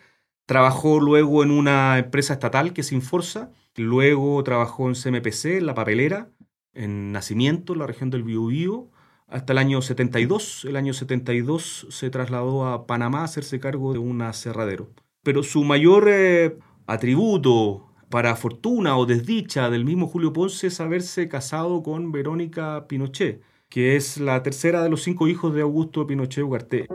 trabajó 0.47 1.01
luego 1.01 1.43
en 1.43 1.51
una 1.51 1.99
empresa 1.99 2.33
estatal 2.35 2.73
que 2.73 2.81
es 2.81 2.93
Inforza, 2.93 3.51
luego 3.77 4.43
trabajó 4.45 4.89
en 4.89 4.95
CMPC, 4.95 5.59
en 5.59 5.67
la 5.67 5.75
papelera, 5.75 6.31
en 6.75 7.13
Nacimiento, 7.13 7.73
en 7.73 7.81
la 7.81 7.87
región 7.87 8.11
del 8.11 8.23
Biobío, 8.23 8.89
hasta 9.27 9.53
el 9.53 9.59
año 9.59 9.81
72. 9.83 10.65
El 10.65 10.77
año 10.77 10.93
72 10.93 11.87
se 11.91 12.11
trasladó 12.11 12.67
a 12.67 12.87
Panamá 12.87 13.21
a 13.21 13.25
hacerse 13.25 13.61
cargo 13.61 13.93
de 13.93 13.99
un 13.99 14.23
aserradero. 14.23 14.91
Pero 15.23 15.43
su 15.43 15.65
mayor 15.65 16.09
eh, 16.09 16.59
atributo, 16.87 17.87
para 18.11 18.35
fortuna 18.35 18.99
o 18.99 19.07
desdicha 19.07 19.71
del 19.71 19.85
mismo 19.85 20.09
Julio 20.09 20.33
Ponce 20.33 20.67
es 20.67 20.81
haberse 20.81 21.29
casado 21.29 21.83
con 21.83 22.11
Verónica 22.11 22.87
Pinochet, 22.89 23.41
que 23.69 23.95
es 23.95 24.19
la 24.19 24.43
tercera 24.43 24.83
de 24.83 24.91
los 24.91 25.03
cinco 25.03 25.29
hijos 25.29 25.55
de 25.55 25.63
Augusto 25.63 26.09
Pinochet 26.09 26.43
Ugarte. 26.43 26.89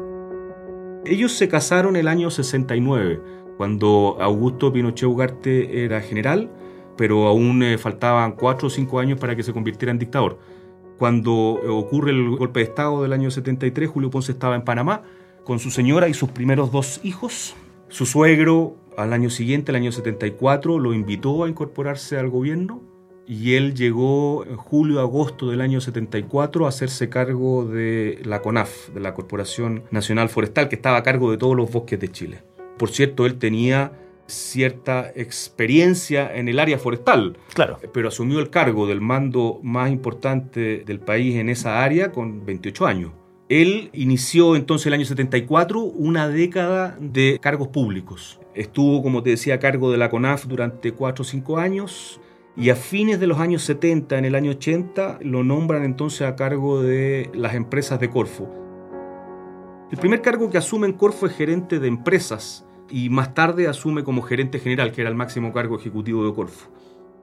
Ellos 1.06 1.32
se 1.32 1.48
casaron 1.48 1.96
el 1.96 2.10
año 2.10 2.30
69, 2.30 3.22
cuando 3.56 4.18
Augusto 4.20 4.74
Pinochet 4.74 5.08
Ugarte 5.08 5.86
era 5.86 6.02
general, 6.02 6.52
pero 6.98 7.28
aún 7.28 7.64
eh, 7.64 7.78
faltaban 7.78 8.34
cuatro 8.34 8.68
o 8.68 8.70
cinco 8.70 9.00
años 9.00 9.20
para 9.20 9.36
que 9.36 9.44
se 9.44 9.54
convirtiera 9.54 9.92
en 9.92 10.00
dictador. 10.00 10.40
Cuando 10.98 11.34
ocurre 11.34 12.12
el 12.12 12.38
golpe 12.38 12.62
de 12.62 12.66
Estado 12.66 13.04
del 13.04 13.12
año 13.12 13.30
73, 13.30 13.90
Julio 13.90 14.10
Ponce 14.10 14.32
estaba 14.32 14.56
en 14.56 14.64
Panamá 14.64 15.04
con 15.44 15.60
su 15.60 15.70
señora 15.70 16.08
y 16.08 16.14
sus 16.14 16.30
primeros 16.30 16.72
dos 16.72 17.02
hijos. 17.04 17.56
Su 17.90 18.06
suegro 18.06 18.78
al 18.98 19.14
año 19.14 19.30
siguiente, 19.30 19.72
el 19.72 19.76
año 19.76 19.92
74, 19.92 20.80
lo 20.80 20.94
invitó 20.94 21.44
a 21.44 21.50
incorporarse 21.50 22.18
al 22.18 22.30
gobierno 22.30 22.82
y 23.28 23.56
él 23.56 23.74
llegó 23.74 24.46
en 24.46 24.56
julio-agosto 24.56 25.50
del 25.50 25.62
año 25.62 25.82
74 25.82 26.66
a 26.66 26.70
hacerse 26.70 27.10
cargo 27.10 27.66
de 27.66 28.22
la 28.24 28.42
CONAF, 28.42 28.90
de 28.90 29.00
la 29.00 29.14
Corporación 29.14 29.84
Nacional 29.92 30.30
Forestal, 30.30 30.70
que 30.70 30.76
estaba 30.76 30.98
a 30.98 31.04
cargo 31.04 31.32
de 31.32 31.38
todos 31.38 31.56
los 31.56 31.72
bosques 31.72 32.00
de 32.00 32.10
Chile. 32.10 32.44
Por 32.78 32.90
cierto, 32.90 33.26
él 33.26 33.38
tenía 33.38 33.92
cierta 34.28 35.12
experiencia 35.16 36.36
en 36.36 36.48
el 36.48 36.60
área 36.60 36.78
forestal, 36.78 37.38
claro. 37.54 37.78
pero 37.94 38.08
asumió 38.08 38.40
el 38.40 38.50
cargo 38.50 38.88
del 38.88 39.02
mando 39.02 39.60
más 39.64 39.92
importante 39.92 40.84
del 40.86 41.00
país 41.00 41.36
en 41.36 41.50
esa 41.50 41.84
área 41.84 42.12
con 42.12 42.46
28 42.46 42.86
años. 42.86 43.12
Él 43.48 43.92
inició 43.94 44.56
entonces 44.56 44.88
el 44.88 44.94
año 44.94 45.06
74 45.06 45.80
una 45.80 46.28
década 46.28 46.98
de 47.00 47.38
cargos 47.40 47.68
públicos. 47.68 48.40
Estuvo, 48.56 49.04
como 49.04 49.22
te 49.22 49.32
decía, 49.32 49.56
a 49.56 49.60
cargo 49.60 49.92
de 49.92 49.98
la 49.98 50.10
CONAF 50.10 50.46
durante 50.46 50.94
4 50.94 51.22
o 51.22 51.26
5 51.26 51.58
años 51.60 52.20
y 52.58 52.70
a 52.70 52.76
fines 52.76 53.20
de 53.20 53.28
los 53.28 53.38
años 53.38 53.64
70, 53.64 54.18
en 54.18 54.26
el 54.26 54.34
año 54.34 54.52
80, 54.52 55.20
lo 55.22 55.44
nombran 55.44 55.84
entonces 55.84 56.22
a 56.22 56.36
cargo 56.36 56.82
de 56.82 57.30
las 57.36 57.54
empresas 57.54 58.00
de 58.00 58.10
Corfo. 58.10 58.50
El 59.92 60.00
primer 60.00 60.22
cargo 60.22 60.50
que 60.50 60.58
asume 60.58 60.88
en 60.88 60.94
Corfo 60.94 61.28
es 61.28 61.34
gerente 61.34 61.80
de 61.80 61.88
empresas 61.88 62.66
y 62.90 63.10
más 63.10 63.34
tarde 63.34 63.68
asume 63.68 64.04
como 64.04 64.22
gerente 64.22 64.60
general, 64.60 64.92
que 64.92 65.02
era 65.02 65.10
el 65.10 65.16
máximo 65.16 65.54
cargo 65.54 65.78
ejecutivo 65.78 66.26
de 66.26 66.34
Corfo. 66.34 66.70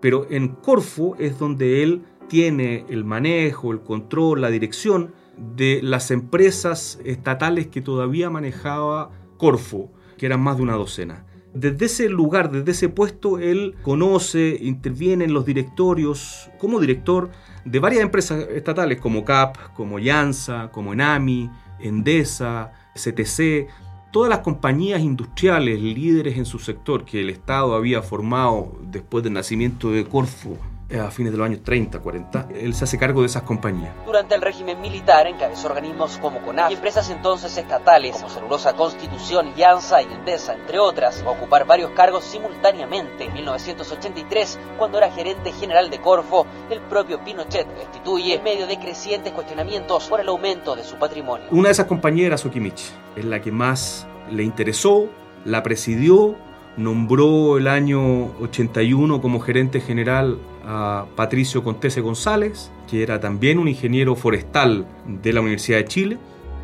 Pero 0.01 0.27
en 0.31 0.49
Corfo 0.49 1.17
es 1.19 1.39
donde 1.39 1.83
él 1.83 2.03
tiene 2.29 2.85
el 2.89 3.05
manejo, 3.05 3.73
el 3.73 3.81
control, 3.81 4.41
la 4.41 4.51
dirección 4.51 5.13
de 5.37 5.81
las 5.83 6.11
empresas 6.11 6.99
estatales 7.05 7.69
que 7.69 7.81
todavía 7.81 8.31
manejaba 8.31 9.11
Corfo, 9.37 9.91
que 10.19 10.27
eran 10.27 10.41
más 10.41 10.57
de 10.57 10.63
una 10.63 10.75
docena. 10.75 11.27
Desde 11.55 11.85
ese 11.85 12.09
lugar, 12.09 12.51
desde 12.51 12.71
ese 12.71 12.89
puesto, 12.89 13.39
él 13.39 13.75
conoce, 13.83 14.57
interviene 14.63 15.25
en 15.25 15.35
los 15.35 15.45
directorios 15.45 16.51
como 16.59 16.81
director 16.81 17.31
de 17.65 17.79
varias 17.79 18.03
empresas 18.03 18.47
estatales 18.51 18.99
como 18.99 19.25
CAP, 19.25 19.75
como 19.75 19.99
Yansa, 19.99 20.71
como 20.73 20.95
Enami, 20.95 21.51
Endesa, 21.79 22.73
CTC, 22.95 23.69
todas 24.13 24.29
las 24.29 24.41
compañías 24.41 25.01
industriales 25.01 25.81
líderes 25.81 26.37
en 26.37 26.45
su 26.45 26.59
sector 26.59 27.05
que 27.05 27.23
el 27.23 27.31
Estado 27.31 27.75
había 27.75 28.03
formado 28.03 28.79
después 28.91 29.25
del 29.25 29.33
nacimiento 29.33 29.91
de 29.91 30.05
Corfo 30.05 30.59
a 30.99 31.11
fines 31.11 31.33
de 31.33 31.39
los 31.39 31.47
años 31.47 31.63
30, 31.63 32.01
40, 32.01 32.49
él 32.55 32.75
se 32.75 32.85
hace 32.85 32.99
cargo 32.99 33.21
de 33.21 33.27
esas 33.27 33.43
compañías. 33.43 33.95
Durante 34.05 34.35
el 34.35 34.43
régimen 34.43 34.81
militar 34.81 35.27
encabezó 35.27 35.69
organismos 35.69 36.19
como 36.19 36.41
CONAF 36.43 36.71
y 36.71 36.75
empresas 36.75 37.09
entonces 37.11 37.57
estatales 37.57 38.17
como 38.17 38.29
Celulosa 38.29 38.75
Constitución, 38.75 39.55
Llanza 39.57 40.03
y 40.03 40.07
Endesa, 40.07 40.55
entre 40.55 40.79
otras, 40.79 41.23
a 41.23 41.31
ocupar 41.31 41.67
varios 41.67 41.91
cargos 41.93 42.25
simultáneamente. 42.25 43.25
En 43.25 43.33
1983, 43.33 44.59
cuando 44.79 44.99
era 44.99 45.11
gerente 45.11 45.53
general 45.53 45.91
de 45.91 46.01
Corfo, 46.01 46.47
el 46.71 46.81
propio 46.83 47.23
Pinochet 47.25 47.67
destituye 47.77 48.35
en 48.35 48.43
medio 48.43 48.67
de 48.67 48.79
crecientes 48.79 49.33
cuestionamientos 49.33 50.09
por 50.09 50.21
el 50.21 50.29
aumento 50.29 50.77
de 50.77 50.85
su 50.85 50.97
patrimonio. 50.97 51.47
Una 51.51 51.69
de 51.69 51.73
esas 51.73 51.87
compañías 51.87 52.27
era 52.27 52.39
Sokimich, 52.39 52.93
es 53.17 53.25
la 53.25 53.41
que 53.41 53.53
más 53.53 54.07
le 54.31 54.43
interesó, 54.43 55.09
la 55.45 55.63
presidió, 55.63 56.37
nombró 56.77 57.59
el 57.59 57.69
año 57.69 58.27
81 58.41 59.21
como 59.21 59.41
gerente 59.41 59.81
general 59.81 60.39
a 60.65 61.07
Patricio 61.17 61.63
Contese 61.63 62.01
González, 62.01 62.71
que 62.89 63.03
era 63.03 63.21
también 63.21 63.59
un 63.59 63.69
ingeniero 63.69 64.15
forestal 64.15 64.87
de 65.23 65.33
la 65.33 65.41
Universidad 65.41 65.79
de 65.79 65.85
Chile. 65.85 66.19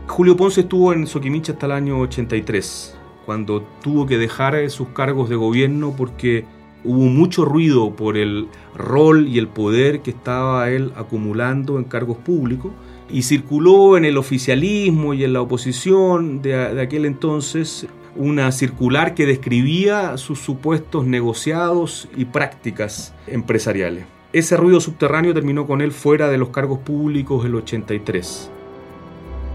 Julio 0.07 0.37
Ponce 0.37 0.62
estuvo 0.62 0.93
en 0.93 1.07
Soquimich 1.07 1.50
hasta 1.50 1.67
el 1.67 1.73
año 1.73 2.00
83, 2.00 2.97
cuando 3.26 3.62
tuvo 3.83 4.07
que 4.07 4.19
dejar 4.19 4.71
sus 4.71 4.88
cargos 4.88 5.28
de 5.28 5.37
gobierno 5.37 5.95
porque 5.97 6.45
hubo 6.85 7.05
mucho 7.05 7.45
ruido 7.45 7.95
por 7.95 8.17
el 8.17 8.49
rol 8.75 9.28
y 9.28 9.38
el 9.38 9.49
poder 9.49 10.00
que 10.00 10.11
estaba 10.11 10.71
él 10.71 10.93
acumulando 10.97 11.78
en 11.78 11.85
cargos 11.85 12.19
públicos 12.19 12.73
y 13.11 13.23
circuló 13.23 13.97
en 13.97 14.05
el 14.05 14.17
oficialismo 14.17 15.14
y 15.14 15.25
en 15.25 15.33
la 15.33 15.40
oposición 15.40 16.40
de 16.40 16.81
aquel 16.81 17.05
entonces 17.05 17.87
una 18.19 18.53
circular 18.53 19.15
que 19.15 19.25
describía 19.25 20.17
sus 20.17 20.41
supuestos 20.41 21.07
negociados 21.07 22.09
y 22.17 22.27
prácticas 22.27 23.15
empresariales. 23.27 24.05
Ese 24.33 24.57
ruido 24.57 24.81
subterráneo 24.81 25.33
terminó 25.33 25.67
con 25.67 25.81
él 25.81 25.93
fuera 25.93 26.29
de 26.29 26.37
los 26.37 26.51
cargos 26.51 26.81
públicos 26.81 27.47
el 27.47 27.55
83. 27.55 28.51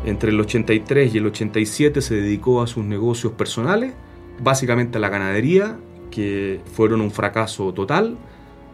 Entre 0.06 0.32
el 0.32 0.40
83 0.40 1.14
y 1.14 1.18
el 1.18 1.28
87 1.28 2.02
se 2.02 2.16
dedicó 2.16 2.62
a 2.62 2.68
sus 2.68 2.84
negocios 2.84 3.34
personales, 3.34 3.94
básicamente 4.42 4.98
a 4.98 5.02
la 5.02 5.10
ganadería, 5.10 5.78
que 6.10 6.62
fueron 6.74 7.02
un 7.02 7.12
fracaso 7.12 7.74
total. 7.74 8.18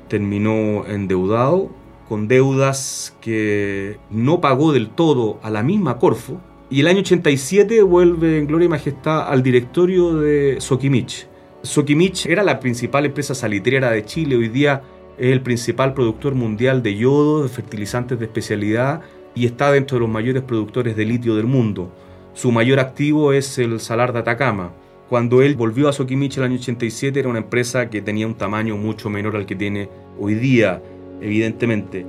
Terminó 0.08 0.86
endeudado, 0.86 1.69
con 2.08 2.27
deudas 2.27 3.15
que 3.22 4.00
no 4.10 4.41
pagó 4.41 4.72
del 4.72 4.89
todo 4.89 5.39
a 5.43 5.50
la 5.50 5.63
misma 5.63 6.00
Corfo, 6.00 6.41
y 6.71 6.81
el 6.81 6.88
año 6.88 6.99
87 6.99 7.81
vuelve 7.81 8.38
en 8.38 8.45
gloria 8.45 8.67
y 8.67 8.69
majestad 8.69 9.27
al 9.27 9.41
directorio 9.41 10.15
de 10.15 10.57
Sokimich. 10.59 11.27
Sokimich 11.63 12.27
era 12.27 12.43
la 12.43 12.59
principal 12.59 13.05
empresa 13.05 13.33
salitrera 13.33 13.89
de 13.91 14.05
Chile, 14.05 14.35
hoy 14.35 14.49
día 14.49 14.83
es 15.17 15.31
el 15.31 15.41
principal 15.41 15.93
productor 15.93 16.35
mundial 16.35 16.83
de 16.83 16.95
yodo, 16.95 17.43
de 17.43 17.49
fertilizantes 17.49 18.19
de 18.19 18.25
especialidad 18.25 19.01
y 19.33 19.47
está 19.47 19.71
dentro 19.71 19.95
de 19.95 20.01
los 20.01 20.09
mayores 20.09 20.43
productores 20.43 20.95
de 20.95 21.05
litio 21.05 21.35
del 21.35 21.47
mundo. 21.47 21.91
Su 22.33 22.51
mayor 22.51 22.79
activo 22.79 23.33
es 23.33 23.57
el 23.57 23.79
salar 23.79 24.13
de 24.13 24.19
Atacama. 24.19 24.71
Cuando 25.09 25.41
él 25.41 25.55
volvió 25.55 25.89
a 25.89 25.93
Sokimich 25.93 26.38
el 26.38 26.43
año 26.43 26.55
87 26.55 27.19
era 27.19 27.29
una 27.29 27.39
empresa 27.39 27.89
que 27.89 28.03
tenía 28.03 28.27
un 28.27 28.35
tamaño 28.35 28.77
mucho 28.77 29.09
menor 29.09 29.35
al 29.35 29.47
que 29.47 29.55
tiene 29.55 29.89
hoy 30.19 30.35
día, 30.35 30.83
evidentemente. 31.19 32.05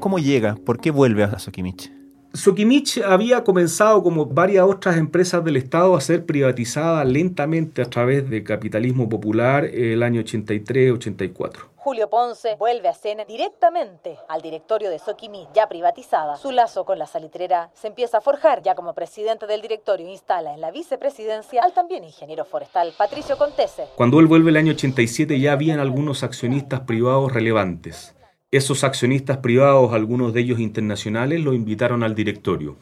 ¿Cómo 0.00 0.18
llega? 0.18 0.56
¿Por 0.56 0.80
qué 0.80 0.90
vuelve 0.90 1.22
a 1.22 1.38
Sokimich? 1.38 1.95
Sokimich 2.36 2.98
había 2.98 3.42
comenzado, 3.44 4.02
como 4.02 4.26
varias 4.26 4.66
otras 4.66 4.98
empresas 4.98 5.42
del 5.42 5.56
Estado, 5.56 5.96
a 5.96 6.00
ser 6.02 6.26
privatizada 6.26 7.02
lentamente 7.04 7.80
a 7.80 7.86
través 7.86 8.28
del 8.28 8.44
capitalismo 8.44 9.08
popular 9.08 9.64
el 9.64 10.02
año 10.02 10.20
83-84. 10.20 11.76
Julio 11.76 12.10
Ponce 12.10 12.56
vuelve 12.56 12.88
a 12.88 12.94
cena 12.94 13.24
directamente 13.24 14.18
al 14.28 14.42
directorio 14.42 14.90
de 14.90 14.98
Sokimich, 14.98 15.48
ya 15.54 15.68
privatizada. 15.68 16.36
Su 16.36 16.50
lazo 16.50 16.84
con 16.84 16.98
la 16.98 17.06
salitrera 17.06 17.70
se 17.74 17.86
empieza 17.86 18.18
a 18.18 18.20
forjar. 18.20 18.60
Ya 18.62 18.74
como 18.74 18.92
presidente 18.92 19.46
del 19.46 19.62
directorio 19.62 20.08
instala 20.08 20.52
en 20.52 20.60
la 20.60 20.72
vicepresidencia 20.72 21.62
al 21.62 21.72
también 21.72 22.02
ingeniero 22.02 22.44
forestal 22.44 22.92
Patricio 22.98 23.38
Contese. 23.38 23.84
Cuando 23.94 24.18
él 24.18 24.26
vuelve 24.26 24.50
el 24.50 24.56
año 24.56 24.72
87 24.72 25.38
ya 25.38 25.52
habían 25.52 25.78
algunos 25.78 26.24
accionistas 26.24 26.80
privados 26.80 27.32
relevantes. 27.32 28.15
Esos 28.56 28.84
accionistas 28.84 29.36
privados, 29.36 29.92
algunos 29.92 30.32
de 30.32 30.40
ellos 30.40 30.60
internacionales, 30.60 31.44
lo 31.44 31.52
invitaron 31.52 32.02
al 32.02 32.14
directorio. 32.14 32.78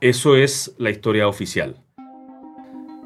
Eso 0.00 0.36
es 0.36 0.74
la 0.78 0.88
historia 0.88 1.28
oficial. 1.28 1.84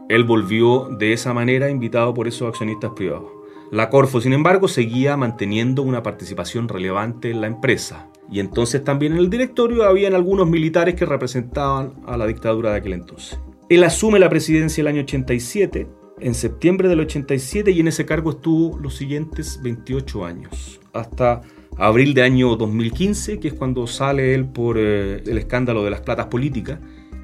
Él 0.08 0.22
volvió 0.22 0.88
de 1.00 1.14
esa 1.14 1.34
manera 1.34 1.68
invitado 1.68 2.14
por 2.14 2.28
esos 2.28 2.46
accionistas 2.46 2.92
privados. 2.94 3.28
La 3.72 3.90
Corfo, 3.90 4.20
sin 4.20 4.34
embargo, 4.34 4.68
seguía 4.68 5.16
manteniendo 5.16 5.82
una 5.82 6.04
participación 6.04 6.68
relevante 6.68 7.28
en 7.28 7.40
la 7.40 7.48
empresa. 7.48 8.08
Y 8.30 8.38
entonces 8.38 8.84
también 8.84 9.14
en 9.14 9.18
el 9.18 9.28
directorio 9.28 9.82
habían 9.82 10.14
algunos 10.14 10.48
militares 10.48 10.94
que 10.94 11.06
representaban 11.06 11.94
a 12.06 12.16
la 12.16 12.28
dictadura 12.28 12.70
de 12.70 12.76
aquel 12.76 12.92
entonces. 12.92 13.40
Él 13.68 13.82
asume 13.82 14.20
la 14.20 14.30
presidencia 14.30 14.80
el 14.80 14.86
año 14.86 15.02
87, 15.02 15.88
en 16.20 16.34
septiembre 16.34 16.88
del 16.88 17.00
87, 17.00 17.72
y 17.72 17.80
en 17.80 17.88
ese 17.88 18.06
cargo 18.06 18.30
estuvo 18.30 18.78
los 18.78 18.94
siguientes 18.94 19.58
28 19.60 20.24
años 20.24 20.78
hasta 20.92 21.40
abril 21.78 22.14
de 22.14 22.22
año 22.22 22.56
2015, 22.56 23.40
que 23.40 23.48
es 23.48 23.54
cuando 23.54 23.86
sale 23.86 24.34
él 24.34 24.46
por 24.46 24.76
eh, 24.78 25.22
el 25.26 25.38
escándalo 25.38 25.84
de 25.84 25.90
las 25.90 26.00
platas 26.00 26.26
políticas 26.26 26.78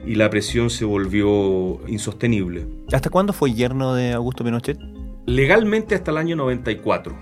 y 0.05 0.15
la 0.15 0.31
presión 0.31 0.71
se 0.71 0.85
volvió 0.85 1.87
insostenible. 1.87 2.67
¿Hasta 2.93 3.11
cuándo 3.11 3.33
fue 3.33 3.53
yerno 3.53 3.95
de 3.95 4.13
Augusto 4.13 4.45
Pinochet? 4.45 4.79
Legalmente 5.27 5.95
hasta 5.95 6.11
el 6.11 6.17
año 6.17 6.37
94. 6.37 7.17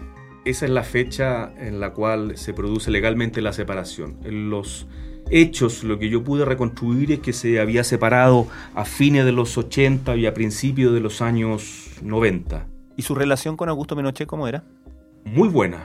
Esa 0.44 0.64
es 0.66 0.70
la 0.70 0.84
fecha 0.84 1.52
en 1.58 1.80
la 1.80 1.92
cual 1.92 2.36
se 2.36 2.54
produce 2.54 2.90
legalmente 2.90 3.42
la 3.42 3.52
separación. 3.52 4.18
En 4.22 4.48
los 4.48 4.86
hechos, 5.30 5.82
lo 5.82 5.98
que 5.98 6.08
yo 6.08 6.22
pude 6.22 6.44
reconstruir 6.44 7.10
es 7.10 7.18
que 7.18 7.32
se 7.32 7.58
había 7.58 7.82
separado 7.82 8.46
a 8.74 8.84
fines 8.84 9.24
de 9.24 9.32
los 9.32 9.58
80 9.58 10.14
y 10.16 10.26
a 10.26 10.34
principios 10.34 10.94
de 10.94 11.00
los 11.00 11.20
años 11.20 11.90
90. 12.02 12.66
¿Y 12.96 13.02
su 13.02 13.14
relación 13.16 13.56
con 13.56 13.68
Augusto 13.68 13.96
Pinochet 13.96 14.28
cómo 14.28 14.46
era? 14.46 14.62
Muy 15.24 15.48
buena. 15.48 15.82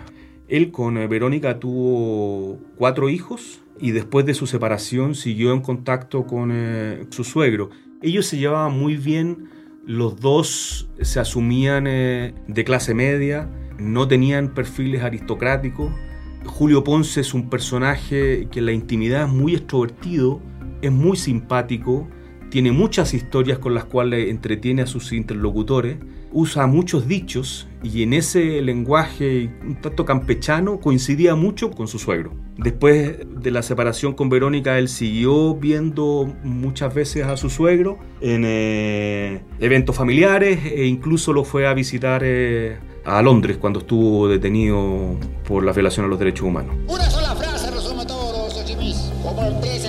Él 0.51 0.71
con 0.71 0.97
eh, 0.97 1.07
Verónica 1.07 1.59
tuvo 1.59 2.59
cuatro 2.75 3.09
hijos 3.09 3.61
y 3.79 3.91
después 3.91 4.25
de 4.25 4.33
su 4.33 4.47
separación 4.47 5.15
siguió 5.15 5.53
en 5.53 5.61
contacto 5.61 6.25
con 6.27 6.51
eh, 6.53 7.05
su 7.09 7.23
suegro. 7.23 7.69
Ellos 8.01 8.25
se 8.25 8.37
llevaban 8.37 8.77
muy 8.77 8.97
bien, 8.97 9.45
los 9.85 10.19
dos 10.19 10.89
se 10.99 11.21
asumían 11.21 11.87
eh, 11.87 12.33
de 12.49 12.63
clase 12.65 12.93
media, 12.93 13.49
no 13.79 14.09
tenían 14.09 14.53
perfiles 14.53 15.03
aristocráticos. 15.03 15.89
Julio 16.45 16.83
Ponce 16.83 17.21
es 17.21 17.33
un 17.33 17.49
personaje 17.49 18.49
que 18.51 18.59
en 18.59 18.65
la 18.65 18.73
intimidad 18.73 19.27
es 19.27 19.33
muy 19.33 19.55
extrovertido, 19.55 20.41
es 20.81 20.91
muy 20.91 21.15
simpático, 21.15 22.09
tiene 22.49 22.73
muchas 22.73 23.13
historias 23.13 23.57
con 23.57 23.73
las 23.73 23.85
cuales 23.85 24.29
entretiene 24.29 24.81
a 24.81 24.87
sus 24.87 25.13
interlocutores, 25.13 25.95
usa 26.33 26.67
muchos 26.67 27.07
dichos 27.07 27.69
y 27.83 28.03
en 28.03 28.13
ese 28.13 28.61
lenguaje 28.61 29.49
un 29.63 29.75
tanto 29.81 30.05
campechano 30.05 30.79
coincidía 30.79 31.35
mucho 31.35 31.71
con 31.71 31.87
su 31.87 31.99
suegro. 31.99 32.33
Después 32.57 33.17
de 33.25 33.51
la 33.51 33.63
separación 33.63 34.13
con 34.13 34.29
Verónica, 34.29 34.77
él 34.77 34.87
siguió 34.87 35.55
viendo 35.55 36.31
muchas 36.43 36.93
veces 36.93 37.25
a 37.25 37.37
su 37.37 37.49
suegro 37.49 37.97
en 38.19 38.43
eh, 38.45 39.41
eventos 39.59 39.95
familiares 39.95 40.59
e 40.65 40.85
incluso 40.85 41.33
lo 41.33 41.43
fue 41.43 41.67
a 41.67 41.73
visitar 41.73 42.21
eh, 42.23 42.77
a 43.05 43.21
Londres 43.21 43.57
cuando 43.57 43.79
estuvo 43.79 44.27
detenido 44.27 45.17
por 45.47 45.63
la 45.63 45.71
violación 45.71 46.05
a 46.05 46.09
los 46.09 46.19
derechos 46.19 46.45
humanos. 46.47 46.75
Una 46.87 47.09
sola 47.09 47.35
frase 47.35 47.71
resume 47.71 48.05
todo. 48.05 48.31
Como 49.23 49.43
empresa 49.43 49.80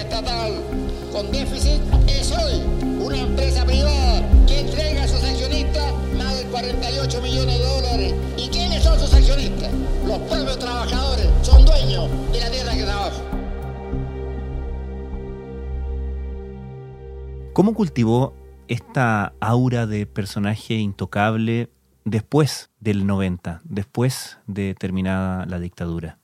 ¿Cómo 17.53 17.75
cultivó 17.75 18.33
esta 18.69 19.35
aura 19.39 19.87
de 19.87 20.07
personaje 20.07 20.73
intocable 20.73 21.69
después 22.07 22.71
del 22.81 23.07
90, 23.07 23.61
después 23.65 24.39
de 24.47 24.75
terminada 24.75 25.45
la 25.45 25.61
dictadura? 25.61 26.19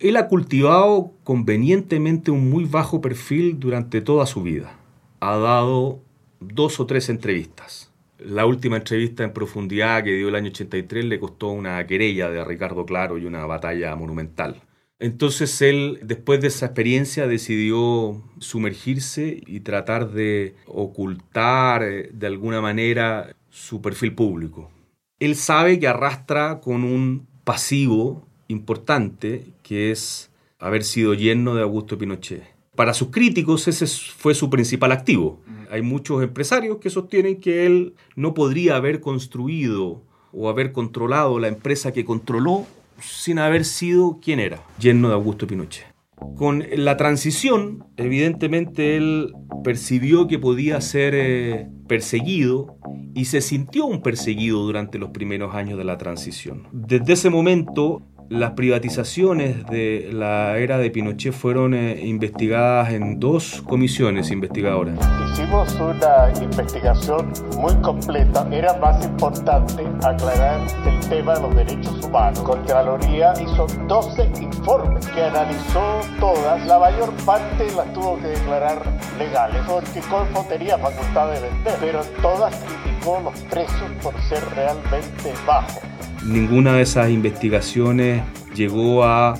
Él 0.00 0.16
ha 0.16 0.26
cultivado 0.26 1.12
convenientemente 1.22 2.32
un 2.32 2.50
muy 2.50 2.64
bajo 2.64 3.00
perfil 3.00 3.60
durante 3.60 4.00
toda 4.00 4.26
su 4.26 4.42
vida. 4.42 4.72
Ha 5.20 5.36
dado 5.36 6.00
dos 6.40 6.80
o 6.80 6.86
tres 6.86 7.08
entrevistas. 7.08 7.92
La 8.18 8.44
última 8.44 8.78
entrevista 8.78 9.22
en 9.22 9.32
profundidad 9.32 10.02
que 10.02 10.10
dio 10.10 10.28
el 10.28 10.34
año 10.34 10.48
83 10.48 11.04
le 11.04 11.20
costó 11.20 11.50
una 11.50 11.86
querella 11.86 12.28
de 12.30 12.44
Ricardo 12.44 12.84
Claro 12.84 13.16
y 13.16 13.26
una 13.26 13.46
batalla 13.46 13.94
monumental. 13.94 14.60
Entonces 15.02 15.60
él, 15.62 15.98
después 16.04 16.40
de 16.40 16.46
esa 16.46 16.66
experiencia, 16.66 17.26
decidió 17.26 18.22
sumergirse 18.38 19.42
y 19.48 19.58
tratar 19.58 20.12
de 20.12 20.54
ocultar 20.64 21.82
eh, 21.82 22.10
de 22.12 22.28
alguna 22.28 22.60
manera 22.60 23.34
su 23.50 23.82
perfil 23.82 24.14
público. 24.14 24.70
Él 25.18 25.34
sabe 25.34 25.80
que 25.80 25.88
arrastra 25.88 26.60
con 26.60 26.84
un 26.84 27.26
pasivo 27.42 28.28
importante 28.46 29.46
que 29.64 29.90
es 29.90 30.30
haber 30.60 30.84
sido 30.84 31.14
yerno 31.14 31.56
de 31.56 31.62
Augusto 31.62 31.98
Pinochet. 31.98 32.44
Para 32.76 32.94
sus 32.94 33.08
críticos 33.08 33.66
ese 33.66 33.88
fue 33.88 34.36
su 34.36 34.50
principal 34.50 34.92
activo. 34.92 35.40
Hay 35.68 35.82
muchos 35.82 36.22
empresarios 36.22 36.78
que 36.78 36.90
sostienen 36.90 37.40
que 37.40 37.66
él 37.66 37.94
no 38.14 38.34
podría 38.34 38.76
haber 38.76 39.00
construido 39.00 40.00
o 40.32 40.48
haber 40.48 40.70
controlado 40.70 41.40
la 41.40 41.48
empresa 41.48 41.92
que 41.92 42.04
controló 42.04 42.68
sin 43.02 43.38
haber 43.38 43.64
sido 43.64 44.18
quien 44.20 44.40
era, 44.40 44.62
yerno 44.78 45.08
de 45.08 45.14
Augusto 45.14 45.46
Pinochet. 45.46 45.92
Con 46.36 46.64
la 46.76 46.96
transición, 46.96 47.84
evidentemente 47.96 48.96
él 48.96 49.32
percibió 49.64 50.28
que 50.28 50.38
podía 50.38 50.80
ser 50.80 51.14
eh, 51.14 51.68
perseguido 51.88 52.76
y 53.14 53.26
se 53.26 53.40
sintió 53.40 53.86
un 53.86 54.02
perseguido 54.02 54.60
durante 54.60 54.98
los 54.98 55.10
primeros 55.10 55.54
años 55.54 55.78
de 55.78 55.84
la 55.84 55.98
transición. 55.98 56.68
Desde 56.72 57.14
ese 57.14 57.30
momento, 57.30 58.02
las 58.32 58.52
privatizaciones 58.52 59.66
de 59.66 60.08
la 60.10 60.56
era 60.56 60.78
de 60.78 60.90
Pinochet 60.90 61.34
fueron 61.34 61.74
eh, 61.74 62.00
investigadas 62.02 62.90
en 62.90 63.20
dos 63.20 63.62
comisiones 63.68 64.30
investigadoras. 64.30 64.98
Hicimos 65.30 65.74
una 65.74 66.32
investigación 66.42 67.30
muy 67.58 67.74
completa. 67.82 68.48
Era 68.50 68.74
más 68.78 69.04
importante 69.04 69.86
aclarar 70.02 70.60
el 70.86 71.08
tema 71.10 71.34
de 71.34 71.42
los 71.42 71.54
derechos 71.54 72.02
humanos. 72.06 72.40
Contraloría 72.40 73.34
hizo 73.34 73.66
12 73.86 74.30
informes 74.40 75.06
que 75.08 75.24
analizó 75.24 76.00
todas. 76.18 76.66
La 76.66 76.78
mayor 76.78 77.12
parte 77.26 77.66
las 77.76 77.92
tuvo 77.92 78.16
que 78.18 78.28
declarar 78.28 78.82
legales 79.18 79.60
porque 79.68 80.00
Colfo 80.08 80.46
tenía 80.48 80.78
facultad 80.78 81.32
de 81.32 81.40
vender, 81.40 81.76
pero 81.82 82.00
todas 82.22 82.54
criticó 82.56 83.20
los 83.22 83.38
precios 83.42 83.90
por 84.02 84.18
ser 84.22 84.42
realmente 84.54 85.34
bajos 85.46 85.82
ninguna 86.26 86.74
de 86.74 86.82
esas 86.82 87.10
investigaciones 87.10 88.22
llegó 88.54 89.04
a 89.04 89.38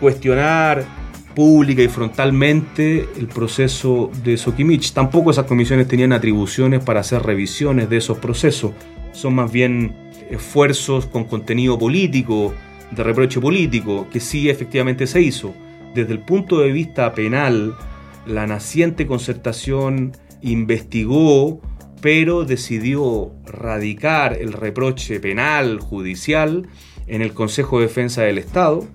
cuestionar 0.00 0.84
pública 1.34 1.82
y 1.82 1.88
frontalmente 1.88 3.08
el 3.16 3.26
proceso 3.26 4.10
de 4.22 4.36
Sokimich. 4.36 4.92
Tampoco 4.92 5.30
esas 5.30 5.46
comisiones 5.46 5.88
tenían 5.88 6.12
atribuciones 6.12 6.82
para 6.82 7.00
hacer 7.00 7.22
revisiones 7.22 7.88
de 7.88 7.96
esos 7.96 8.18
procesos. 8.18 8.72
Son 9.12 9.34
más 9.34 9.50
bien 9.50 9.94
esfuerzos 10.30 11.06
con 11.06 11.24
contenido 11.24 11.78
político, 11.78 12.54
de 12.90 13.02
reproche 13.02 13.40
político, 13.40 14.06
que 14.10 14.20
sí 14.20 14.48
efectivamente 14.48 15.06
se 15.06 15.20
hizo. 15.20 15.54
Desde 15.94 16.12
el 16.12 16.20
punto 16.20 16.60
de 16.60 16.72
vista 16.72 17.12
penal, 17.14 17.74
la 18.26 18.46
naciente 18.46 19.06
concertación 19.06 20.12
investigó 20.42 21.60
pero 22.04 22.44
decidió 22.44 23.32
radicar 23.46 24.34
el 24.34 24.52
reproche 24.52 25.20
penal, 25.20 25.80
judicial, 25.80 26.68
en 27.06 27.22
el 27.22 27.32
Consejo 27.32 27.78
de 27.78 27.86
Defensa 27.86 28.20
del 28.20 28.36
Estado, 28.36 28.86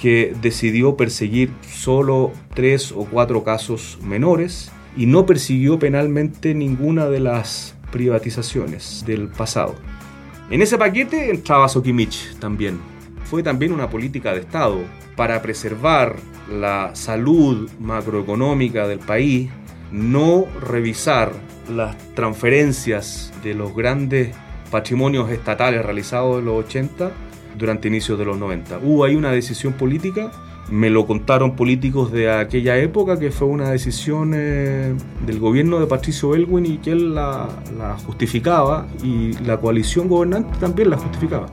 que 0.00 0.34
decidió 0.40 0.96
perseguir 0.96 1.50
solo 1.70 2.32
tres 2.54 2.92
o 2.92 3.04
cuatro 3.04 3.44
casos 3.44 3.98
menores 4.02 4.72
y 4.96 5.04
no 5.04 5.26
persiguió 5.26 5.78
penalmente 5.78 6.54
ninguna 6.54 7.10
de 7.10 7.20
las 7.20 7.76
privatizaciones 7.92 9.04
del 9.06 9.28
pasado. 9.28 9.74
En 10.48 10.62
ese 10.62 10.78
paquete 10.78 11.28
entraba 11.28 11.68
Sokimich 11.68 12.38
también. 12.38 12.80
Fue 13.24 13.42
también 13.42 13.70
una 13.70 13.90
política 13.90 14.32
de 14.32 14.40
Estado 14.40 14.78
para 15.14 15.42
preservar 15.42 16.16
la 16.50 16.94
salud 16.94 17.68
macroeconómica 17.80 18.88
del 18.88 19.00
país, 19.00 19.50
no 19.92 20.46
revisar 20.66 21.30
las 21.68 21.96
transferencias 22.14 23.32
de 23.42 23.54
los 23.54 23.74
grandes 23.74 24.34
patrimonios 24.70 25.30
estatales 25.30 25.84
realizados 25.84 26.38
en 26.38 26.46
los 26.46 26.64
80 26.64 27.12
durante 27.56 27.88
inicios 27.88 28.18
de 28.18 28.24
los 28.24 28.36
90. 28.38 28.78
Hubo 28.82 29.04
ahí 29.04 29.14
una 29.14 29.30
decisión 29.30 29.74
política, 29.74 30.30
me 30.70 30.90
lo 30.90 31.06
contaron 31.06 31.56
políticos 31.56 32.10
de 32.10 32.30
aquella 32.30 32.76
época, 32.78 33.18
que 33.18 33.30
fue 33.30 33.48
una 33.48 33.70
decisión 33.70 34.32
eh, 34.34 34.94
del 35.26 35.38
gobierno 35.38 35.78
de 35.78 35.86
Patricio 35.86 36.34
Elwin 36.34 36.66
y 36.66 36.78
que 36.78 36.92
él 36.92 37.14
la, 37.14 37.48
la 37.76 37.96
justificaba 37.98 38.86
y 39.02 39.32
la 39.44 39.58
coalición 39.58 40.08
gobernante 40.08 40.58
también 40.58 40.90
la 40.90 40.96
justificaba. 40.96 41.46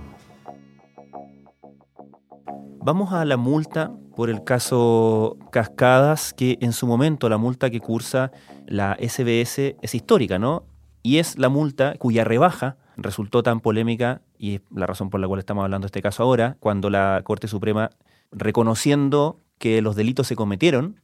Vamos 2.84 3.14
a 3.14 3.24
la 3.26 3.38
multa 3.38 3.92
por 4.16 4.30
el 4.30 4.44
caso 4.44 5.38
Cascadas, 5.52 6.34
que 6.34 6.58
en 6.62 6.74
su 6.74 6.88
momento 6.88 7.30
la 7.30 7.38
multa 7.38 7.70
que 7.70 7.80
cursa 7.80 8.32
la 8.66 8.98
SBS 9.00 9.76
es 9.82 9.96
histórica, 9.96 10.40
¿no? 10.40 10.66
Y 11.04 11.18
es 11.18 11.38
la 11.38 11.50
multa 11.50 11.96
cuya 11.98 12.24
rebaja 12.24 12.78
resultó 12.98 13.44
tan 13.44 13.60
polémica, 13.60 14.22
y 14.38 14.56
es 14.56 14.62
la 14.76 14.86
razón 14.86 15.10
por 15.10 15.20
la 15.20 15.28
cual 15.28 15.40
estamos 15.40 15.64
hablando 15.64 15.86
de 15.86 15.88
este 15.88 16.02
caso 16.02 16.24
ahora, 16.24 16.58
cuando 16.60 16.90
la 16.90 17.22
Corte 17.24 17.48
Suprema, 17.48 17.90
reconociendo 18.32 19.40
que 19.58 19.82
los 19.82 19.96
delitos 19.96 20.28
se 20.28 20.36
cometieron, 20.36 21.02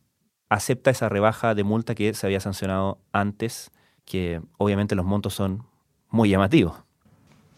acepta 0.49 0.91
esa 0.91 1.09
rebaja 1.09 1.55
de 1.55 1.63
multa 1.63 1.95
que 1.95 2.13
se 2.13 2.25
había 2.25 2.39
sancionado 2.39 2.99
antes, 3.11 3.71
que 4.05 4.41
obviamente 4.57 4.95
los 4.95 5.05
montos 5.05 5.33
son 5.33 5.63
muy 6.09 6.29
llamativos. 6.29 6.86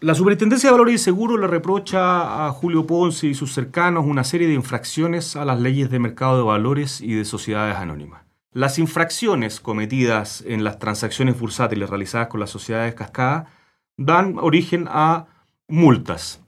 La 0.02 0.14
Superintendencia 0.14 0.68
de 0.70 0.72
Valores 0.72 0.94
y 0.94 1.04
Seguros 1.04 1.38
le 1.38 1.46
reprocha 1.46 2.46
a 2.46 2.50
Julio 2.52 2.86
Ponce 2.86 3.26
y 3.26 3.34
sus 3.34 3.52
cercanos 3.52 4.06
una 4.06 4.24
serie 4.24 4.48
de 4.48 4.54
infracciones 4.54 5.36
a 5.36 5.44
las 5.44 5.60
leyes 5.60 5.90
de 5.90 5.98
mercado 5.98 6.38
de 6.38 6.42
valores 6.42 7.02
y 7.02 7.12
de 7.12 7.26
sociedades 7.26 7.76
anónimas. 7.76 8.22
Las 8.50 8.78
infracciones 8.78 9.60
cometidas 9.60 10.42
en 10.46 10.64
las 10.64 10.78
transacciones 10.78 11.38
bursátiles 11.38 11.90
realizadas 11.90 12.28
con 12.28 12.40
las 12.40 12.48
sociedades 12.48 12.94
cascadas 12.94 13.48
dan 13.98 14.38
origen 14.38 14.88
a 14.88 15.26
multas. 15.68 16.40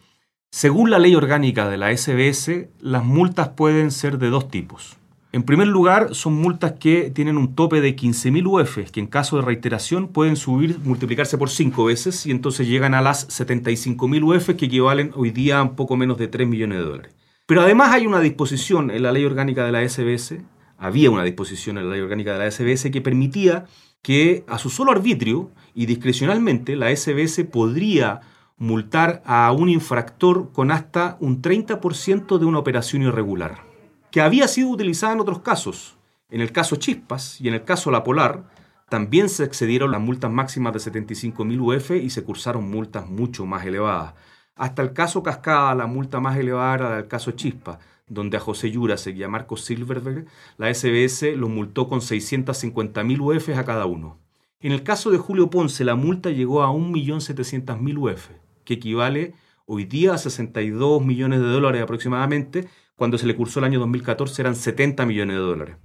Según 0.51 0.91
la 0.91 0.99
ley 0.99 1.15
orgánica 1.15 1.69
de 1.69 1.77
la 1.77 1.95
SBS, 1.95 2.71
las 2.81 3.05
multas 3.05 3.51
pueden 3.51 3.91
ser 3.91 4.17
de 4.17 4.31
dos 4.31 4.49
tipos. 4.49 4.97
En 5.35 5.45
primer 5.45 5.67
lugar, 5.67 6.15
son 6.15 6.35
multas 6.35 6.73
que 6.73 7.11
tienen 7.11 7.39
un 7.39 7.55
tope 7.55 7.81
de 7.81 7.97
15.000 7.97 8.47
UF, 8.47 8.91
que 8.91 9.01
en 9.01 9.07
caso 9.07 9.37
de 9.37 9.43
reiteración 9.43 10.09
pueden 10.09 10.37
subir, 10.37 10.79
multiplicarse 10.85 11.39
por 11.39 11.49
5 11.49 11.87
veces 11.87 12.27
y 12.27 12.31
entonces 12.31 12.69
llegan 12.69 12.93
a 12.93 13.01
las 13.01 13.29
75.000 13.31 14.23
UF, 14.23 14.55
que 14.59 14.67
equivalen 14.67 15.11
hoy 15.15 15.31
día 15.31 15.61
a 15.61 15.63
un 15.63 15.75
poco 15.75 15.97
menos 15.97 16.19
de 16.19 16.29
3 16.29 16.47
millones 16.47 16.77
de 16.77 16.85
dólares. 16.85 17.15
Pero 17.47 17.63
además 17.63 17.93
hay 17.93 18.07
una 18.07 18.21
disposición 18.21 18.91
en 18.91 19.03
la 19.03 19.11
ley 19.11 19.25
orgánica 19.25 19.65
de 19.65 19.73
la 19.73 19.89
SBS, 19.89 20.35
había 20.77 21.11
una 21.11 21.25
disposición 21.25 21.79
en 21.79 21.89
la 21.89 21.93
ley 21.93 22.03
orgánica 22.03 22.35
de 22.35 22.39
la 22.39 22.51
SBS 22.51 22.91
que 22.91 23.01
permitía 23.01 23.65
que 24.03 24.45
a 24.49 24.59
su 24.59 24.69
solo 24.69 24.93
arbitrio 24.93 25.51
y 25.75 25.87
discrecionalmente 25.87 26.77
la 26.77 26.95
SBS 26.95 27.45
podría 27.51 28.21
multar 28.59 29.23
a 29.25 29.51
un 29.53 29.71
infractor 29.71 30.53
con 30.53 30.71
hasta 30.71 31.17
un 31.21 31.41
30% 31.41 32.37
de 32.37 32.45
una 32.45 32.59
operación 32.59 33.01
irregular 33.01 33.72
que 34.13 34.21
había 34.21 34.47
sido 34.47 34.69
utilizada 34.69 35.15
en 35.15 35.21
otros 35.21 35.41
casos. 35.41 35.97
En 36.29 36.43
el 36.43 36.53
caso 36.53 36.77
Chispas 36.77 37.41
y 37.41 37.49
en 37.49 37.55
el 37.55 37.65
caso 37.65 37.91
La 37.91 38.05
Polar, 38.05 38.45
también 38.89 39.31
se 39.31 39.43
excedieron 39.43 39.91
las 39.91 40.03
multas 40.03 40.31
máximas 40.31 40.75
de 40.75 40.93
75.000 40.93 41.61
UF 41.61 41.91
y 41.93 42.11
se 42.11 42.23
cursaron 42.23 42.71
multas 42.71 43.09
mucho 43.09 43.47
más 43.47 43.65
elevadas. 43.65 44.13
Hasta 44.55 44.83
el 44.83 44.93
caso 44.93 45.23
Cascada, 45.23 45.75
la 45.75 45.87
multa 45.87 46.21
más 46.21 46.37
elevada 46.37 46.75
era 46.75 46.97
del 46.97 47.09
caso 47.09 47.31
Chispa, 47.31 47.79
donde 48.07 48.37
a 48.37 48.41
José 48.41 48.71
Yurasek 48.71 49.17
y 49.17 49.23
a 49.23 49.29
Marcos 49.29 49.65
Silverberg 49.65 50.27
la 50.59 50.73
SBS 50.73 51.35
los 51.35 51.49
multó 51.49 51.89
con 51.89 52.01
650.000 52.01 53.19
UF 53.19 53.49
a 53.57 53.65
cada 53.65 53.87
uno. 53.87 54.19
En 54.61 54.73
el 54.73 54.83
caso 54.83 55.11
de 55.11 55.17
Julio 55.17 55.49
Ponce, 55.49 55.85
la 55.85 55.95
multa 55.95 56.29
llegó 56.29 56.63
a 56.63 56.71
1.700.000 56.71 57.99
UF, 57.99 58.29
que 58.67 58.75
equivale 58.75 59.35
hoy 59.65 59.87
día 59.87 60.13
a 60.13 60.19
62 60.19 61.03
millones 61.03 61.41
de 61.41 61.47
dólares 61.47 61.83
aproximadamente, 61.83 62.69
cuando 62.97 63.19
se 63.19 63.27
le 63.27 63.37
cursó 63.37 63.59
el 63.59 63.65
año 63.65 63.79
2014 63.81 64.43
eran 64.43 64.55
70 64.55 65.07
millones 65.07 65.37
de 65.37 65.43
dólares. 65.43 65.77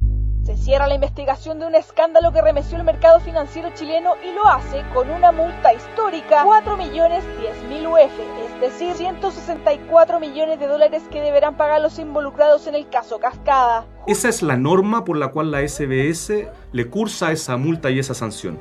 Se 0.44 0.56
cierra 0.56 0.88
la 0.88 0.96
investigación 0.96 1.60
de 1.60 1.68
un 1.68 1.76
escándalo 1.76 2.32
que 2.32 2.42
remeció 2.42 2.78
el 2.78 2.86
mercado 2.86 3.20
financiero 3.20 3.70
chileno 3.74 4.14
y 4.24 4.34
lo 4.34 4.48
hace 4.48 4.82
con 4.94 5.10
una 5.10 5.34
multa 5.34 5.74
histórica, 5.74 6.44
4 6.46 6.78
millones 6.78 7.26
10 7.42 7.64
mil 7.68 7.88
UF, 7.88 8.00
es 8.00 8.62
decir, 8.62 8.94
164 8.94 10.20
millones 10.22 10.58
de 10.58 10.68
dólares 10.68 11.04
que 11.12 11.22
deberán 11.22 11.58
pagar 11.58 11.82
los 11.82 12.00
involucrados 12.00 12.66
en 12.68 12.76
el 12.76 12.88
caso 12.88 13.20
Cascada. 13.20 13.86
Esa 14.08 14.30
es 14.30 14.42
la 14.42 14.56
norma 14.56 15.04
por 15.04 15.18
la 15.18 15.30
cual 15.30 15.52
la 15.52 15.68
SBS 15.68 16.48
le 16.72 16.90
cursa 16.90 17.34
esa 17.34 17.58
multa 17.58 17.92
y 17.92 18.00
esa 18.00 18.14
sanción. 18.14 18.58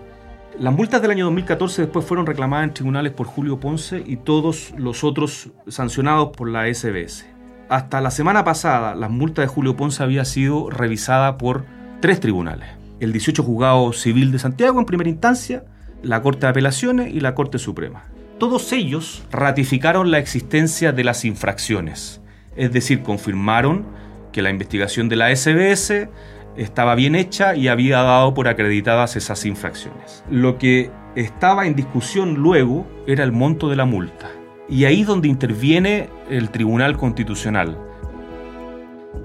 Las 0.58 0.74
multas 0.74 1.02
del 1.02 1.12
año 1.12 1.26
2014 1.26 1.82
después 1.82 2.04
fueron 2.04 2.26
reclamadas 2.26 2.64
en 2.64 2.74
tribunales 2.74 3.12
por 3.12 3.26
Julio 3.26 3.60
Ponce 3.60 4.02
y 4.04 4.16
todos 4.16 4.72
los 4.76 5.04
otros 5.04 5.50
sancionados 5.68 6.30
por 6.36 6.48
la 6.48 6.66
SBS 6.72 7.35
hasta 7.68 8.00
la 8.00 8.10
semana 8.10 8.44
pasada, 8.44 8.94
la 8.94 9.08
multa 9.08 9.42
de 9.42 9.48
Julio 9.48 9.76
Ponce 9.76 10.02
había 10.02 10.24
sido 10.24 10.70
revisada 10.70 11.36
por 11.36 11.64
tres 12.00 12.20
tribunales. 12.20 12.68
El 13.00 13.12
18 13.12 13.42
Juzgado 13.42 13.92
Civil 13.92 14.32
de 14.32 14.38
Santiago 14.38 14.78
en 14.78 14.86
primera 14.86 15.10
instancia, 15.10 15.64
la 16.02 16.22
Corte 16.22 16.46
de 16.46 16.50
Apelaciones 16.50 17.12
y 17.12 17.20
la 17.20 17.34
Corte 17.34 17.58
Suprema. 17.58 18.04
Todos 18.38 18.72
ellos 18.72 19.24
ratificaron 19.30 20.10
la 20.10 20.18
existencia 20.18 20.92
de 20.92 21.04
las 21.04 21.24
infracciones, 21.24 22.20
es 22.54 22.72
decir, 22.72 23.02
confirmaron 23.02 23.86
que 24.32 24.42
la 24.42 24.50
investigación 24.50 25.08
de 25.08 25.16
la 25.16 25.34
SBS 25.34 26.08
estaba 26.56 26.94
bien 26.94 27.14
hecha 27.14 27.56
y 27.56 27.68
había 27.68 28.02
dado 28.02 28.34
por 28.34 28.48
acreditadas 28.48 29.16
esas 29.16 29.44
infracciones. 29.44 30.22
Lo 30.30 30.58
que 30.58 30.90
estaba 31.16 31.66
en 31.66 31.74
discusión 31.74 32.34
luego 32.34 32.86
era 33.06 33.24
el 33.24 33.32
monto 33.32 33.68
de 33.68 33.76
la 33.76 33.86
multa. 33.86 34.30
Y 34.68 34.84
ahí 34.84 35.02
es 35.02 35.06
donde 35.06 35.28
interviene 35.28 36.08
el 36.28 36.50
Tribunal 36.50 36.96
Constitucional. 36.96 37.78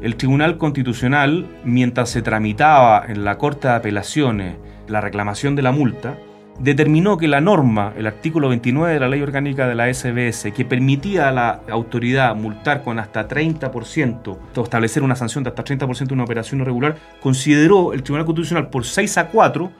El 0.01 0.15
Tribunal 0.15 0.58
Constitucional, 0.58 1.47
mientras 1.63 2.10
se 2.10 2.21
tramitaba 2.21 3.06
en 3.08 3.23
la 3.23 3.38
Corte 3.38 3.67
de 3.67 3.73
Apelaciones 3.73 4.56
la 4.88 5.01
reclamación 5.01 5.56
de 5.56 5.63
la 5.63 5.71
multa, 5.71 6.15
determinó 6.60 7.17
que 7.17 7.27
la 7.27 7.41
norma, 7.41 7.93
el 7.97 8.06
artículo 8.06 8.49
29 8.49 8.93
de 8.93 8.99
la 8.99 9.10
Ley 9.10 9.21
Orgánica 9.21 9.67
de 9.67 9.73
la 9.73 9.91
SBS, 9.91 10.51
que 10.54 10.65
permitía 10.65 11.30
a 11.30 11.32
la 11.32 11.62
autoridad 11.69 12.36
multar 12.36 12.84
con 12.84 12.99
hasta 12.99 13.27
30%, 13.27 14.38
o 14.56 14.63
establecer 14.63 15.01
una 15.01 15.15
sanción 15.15 15.43
de 15.43 15.49
hasta 15.49 15.63
30% 15.63 16.08
de 16.08 16.13
una 16.13 16.23
operación 16.23 16.62
irregular, 16.62 16.97
consideró 17.19 17.93
el 17.93 18.04
Tribunal 18.04 18.25
Constitucional 18.25 18.69
por 18.69 18.86
6 18.86 19.17
a 19.17 19.27
4 19.30 19.71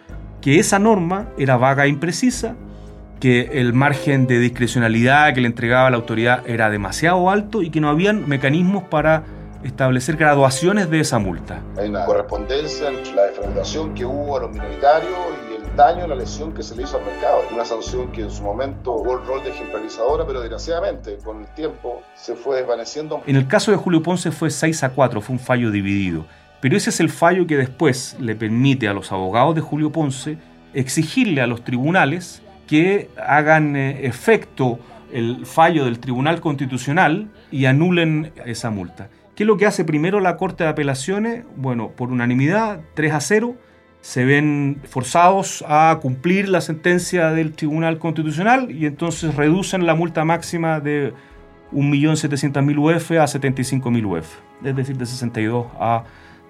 que 0.42 0.58
esa 0.58 0.80
norma 0.80 1.30
era 1.38 1.56
vaga 1.56 1.86
e 1.86 1.90
imprecisa 1.90 2.56
que 3.22 3.52
el 3.54 3.72
margen 3.72 4.26
de 4.26 4.40
discrecionalidad 4.40 5.34
que 5.36 5.42
le 5.42 5.48
entregaba 5.48 5.92
la 5.92 5.98
autoridad 5.98 6.42
era 6.50 6.72
demasiado 6.72 7.30
alto 7.30 7.62
y 7.62 7.70
que 7.70 7.80
no 7.80 7.88
habían 7.88 8.28
mecanismos 8.28 8.84
para 8.86 9.24
establecer 9.64 10.18
graduaciones 10.18 10.90
de 10.90 11.02
esa 11.02 11.20
multa. 11.20 11.62
Hay 11.78 11.90
una 11.90 12.04
correspondencia 12.04 12.90
entre 12.90 13.14
la 13.14 13.26
defraudación 13.26 13.94
que 13.94 14.06
hubo 14.06 14.38
a 14.38 14.42
los 14.42 14.52
minoritarios 14.52 15.14
y 15.52 15.64
el 15.64 15.76
daño, 15.76 16.08
la 16.08 16.16
lesión 16.16 16.52
que 16.52 16.64
se 16.64 16.76
le 16.76 16.82
hizo 16.82 16.98
al 16.98 17.06
mercado. 17.06 17.44
Una 17.54 17.64
sanción 17.64 18.12
que 18.12 18.22
en 18.22 18.32
su 18.32 18.42
momento 18.42 18.94
hubo 18.94 19.20
el 19.20 19.28
rol 19.28 19.44
de 19.44 19.52
ejemplarizadora, 19.52 20.26
pero 20.26 20.42
desgraciadamente 20.42 21.20
con 21.24 21.42
el 21.42 21.54
tiempo 21.54 22.02
se 22.16 22.34
fue 22.34 22.58
desvaneciendo. 22.58 23.22
En 23.28 23.36
el 23.36 23.48
caso 23.48 23.70
de 23.70 23.78
Julio 23.78 24.02
Ponce 24.02 24.32
fue 24.32 24.50
6 24.50 24.84
a 24.84 24.90
4, 24.90 25.22
fue 25.22 25.34
un 25.34 25.40
fallo 25.40 25.70
dividido. 25.70 26.26
Pero 26.60 26.76
ese 26.76 26.90
es 26.90 27.00
el 27.00 27.12
fallo 27.12 27.46
que 27.46 27.58
después 27.58 28.18
le 28.20 28.36
permite 28.36 28.88
a 28.88 28.94
los 28.94 29.12
abogados 29.12 29.54
de 29.54 29.62
Julio 29.62 29.92
Ponce 29.92 30.40
exigirle 30.74 31.42
a 31.42 31.48
los 31.48 31.64
tribunales 31.64 32.42
que 32.72 33.10
hagan 33.18 33.76
eh, 33.76 34.08
efecto 34.08 34.80
el 35.12 35.46
fallo 35.46 35.84
del 35.84 36.00
Tribunal 36.00 36.40
Constitucional 36.40 37.28
y 37.52 37.66
anulen 37.66 38.32
esa 38.46 38.70
multa. 38.70 39.10
¿Qué 39.36 39.44
es 39.44 39.48
lo 39.48 39.58
que 39.58 39.66
hace 39.66 39.84
primero 39.84 40.22
la 40.22 40.38
Corte 40.38 40.64
de 40.64 40.70
Apelaciones? 40.70 41.44
Bueno, 41.58 41.90
por 41.90 42.14
unanimidad, 42.14 42.80
3 42.94 43.12
a 43.12 43.20
0, 43.20 43.56
se 44.00 44.24
ven 44.24 44.80
forzados 44.86 45.66
a 45.68 46.00
cumplir 46.02 46.48
la 46.48 46.62
sentencia 46.62 47.32
del 47.32 47.52
Tribunal 47.52 48.00
Constitucional 48.00 48.72
y 48.72 48.86
entonces 48.86 49.36
reducen 49.36 49.86
la 49.86 49.94
multa 49.94 50.24
máxima 50.24 50.80
de 50.80 51.12
1.700.000 51.74 52.96
UF 52.96 53.12
a 53.12 53.26
75.000 53.26 54.06
UF, 54.06 54.28
es 54.64 54.76
decir, 54.78 54.96
de 54.96 55.06
62 55.06 55.68
a 55.78 56.06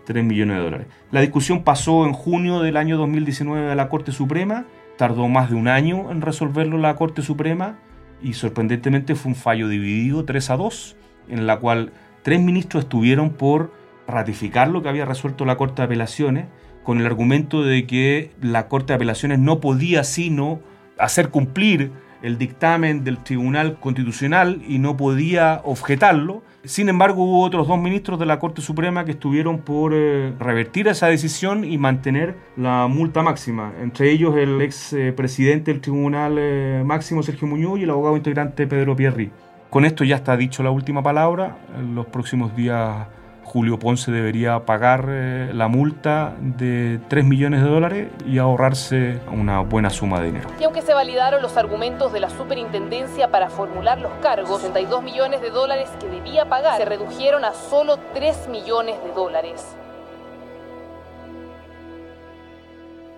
3 0.05 0.23
millones 0.23 0.57
de 0.57 0.63
dólares. 0.63 0.87
La 1.09 1.21
discusión 1.21 1.63
pasó 1.63 2.05
en 2.05 2.13
junio 2.13 2.59
del 2.59 2.77
año 2.77 2.95
2019 2.97 3.71
a 3.71 3.75
la 3.75 3.89
Corte 3.89 4.11
Suprema 4.11 4.67
tardó 5.01 5.27
más 5.29 5.49
de 5.49 5.55
un 5.55 5.67
año 5.67 6.11
en 6.11 6.21
resolverlo 6.21 6.77
la 6.77 6.95
Corte 6.95 7.23
Suprema 7.23 7.79
y 8.21 8.33
sorprendentemente 8.33 9.15
fue 9.15 9.31
un 9.31 9.35
fallo 9.35 9.67
dividido 9.67 10.25
3 10.25 10.51
a 10.51 10.57
2, 10.57 10.95
en 11.27 11.47
la 11.47 11.57
cual 11.57 11.91
tres 12.21 12.39
ministros 12.39 12.83
estuvieron 12.83 13.31
por 13.31 13.73
ratificar 14.07 14.67
lo 14.67 14.83
que 14.83 14.89
había 14.89 15.05
resuelto 15.05 15.43
la 15.43 15.57
Corte 15.57 15.81
de 15.81 15.87
Apelaciones, 15.87 16.45
con 16.83 16.99
el 16.99 17.07
argumento 17.07 17.63
de 17.63 17.87
que 17.87 18.29
la 18.43 18.67
Corte 18.67 18.93
de 18.93 18.97
Apelaciones 18.97 19.39
no 19.39 19.59
podía 19.59 20.03
sino 20.03 20.59
hacer 20.99 21.29
cumplir 21.29 21.91
el 22.21 22.37
dictamen 22.37 23.03
del 23.03 23.23
Tribunal 23.23 23.79
Constitucional 23.79 24.61
y 24.67 24.77
no 24.77 24.97
podía 24.97 25.61
objetarlo. 25.63 26.43
Sin 26.63 26.89
embargo, 26.89 27.23
hubo 27.23 27.41
otros 27.41 27.67
dos 27.67 27.79
ministros 27.79 28.19
de 28.19 28.27
la 28.27 28.37
Corte 28.37 28.61
Suprema 28.61 29.03
que 29.03 29.11
estuvieron 29.11 29.59
por 29.59 29.93
eh, 29.95 30.31
revertir 30.39 30.87
esa 30.87 31.07
decisión 31.07 31.63
y 31.63 31.79
mantener 31.79 32.35
la 32.55 32.85
multa 32.87 33.23
máxima. 33.23 33.73
Entre 33.81 34.11
ellos 34.11 34.35
el 34.35 34.61
ex 34.61 34.93
eh, 34.93 35.11
presidente 35.11 35.71
del 35.71 35.81
Tribunal 35.81 36.35
eh, 36.37 36.83
Máximo, 36.85 37.23
Sergio 37.23 37.47
Muñoz, 37.47 37.79
y 37.79 37.83
el 37.83 37.89
abogado 37.89 38.15
integrante 38.15 38.67
Pedro 38.67 38.95
Pierri. 38.95 39.31
Con 39.71 39.85
esto 39.85 40.03
ya 40.03 40.17
está 40.17 40.37
dicho 40.37 40.61
la 40.61 40.69
última 40.69 41.01
palabra. 41.01 41.57
En 41.79 41.95
los 41.95 42.05
próximos 42.05 42.55
días 42.55 43.07
Julio 43.43 43.79
Ponce 43.79 44.11
debería 44.11 44.65
pagar 44.65 45.05
eh, 45.09 45.51
la 45.53 45.67
multa 45.67 46.35
de 46.39 46.99
3 47.09 47.25
millones 47.25 47.61
de 47.61 47.69
dólares 47.69 48.07
y 48.25 48.37
ahorrarse 48.37 49.19
una 49.31 49.59
buena 49.59 49.89
suma 49.89 50.19
de 50.19 50.27
dinero. 50.27 50.49
Y 50.59 50.63
aunque 50.63 50.81
se 50.81 50.93
validaron 50.93 51.41
los 51.41 51.57
argumentos 51.57 52.13
de 52.13 52.19
la 52.19 52.29
superintendencia 52.29 53.29
para 53.29 53.49
formular 53.49 53.99
los 53.99 54.11
cargos, 54.21 54.61
62 54.61 55.03
millones 55.03 55.41
de 55.41 55.49
dólares 55.49 55.89
que 55.99 56.07
debía 56.07 56.47
pagar 56.47 56.77
se 56.77 56.85
redujeron 56.85 57.43
a 57.43 57.53
solo 57.53 57.97
3 58.13 58.47
millones 58.49 58.95
de 59.03 59.11
dólares. 59.13 59.75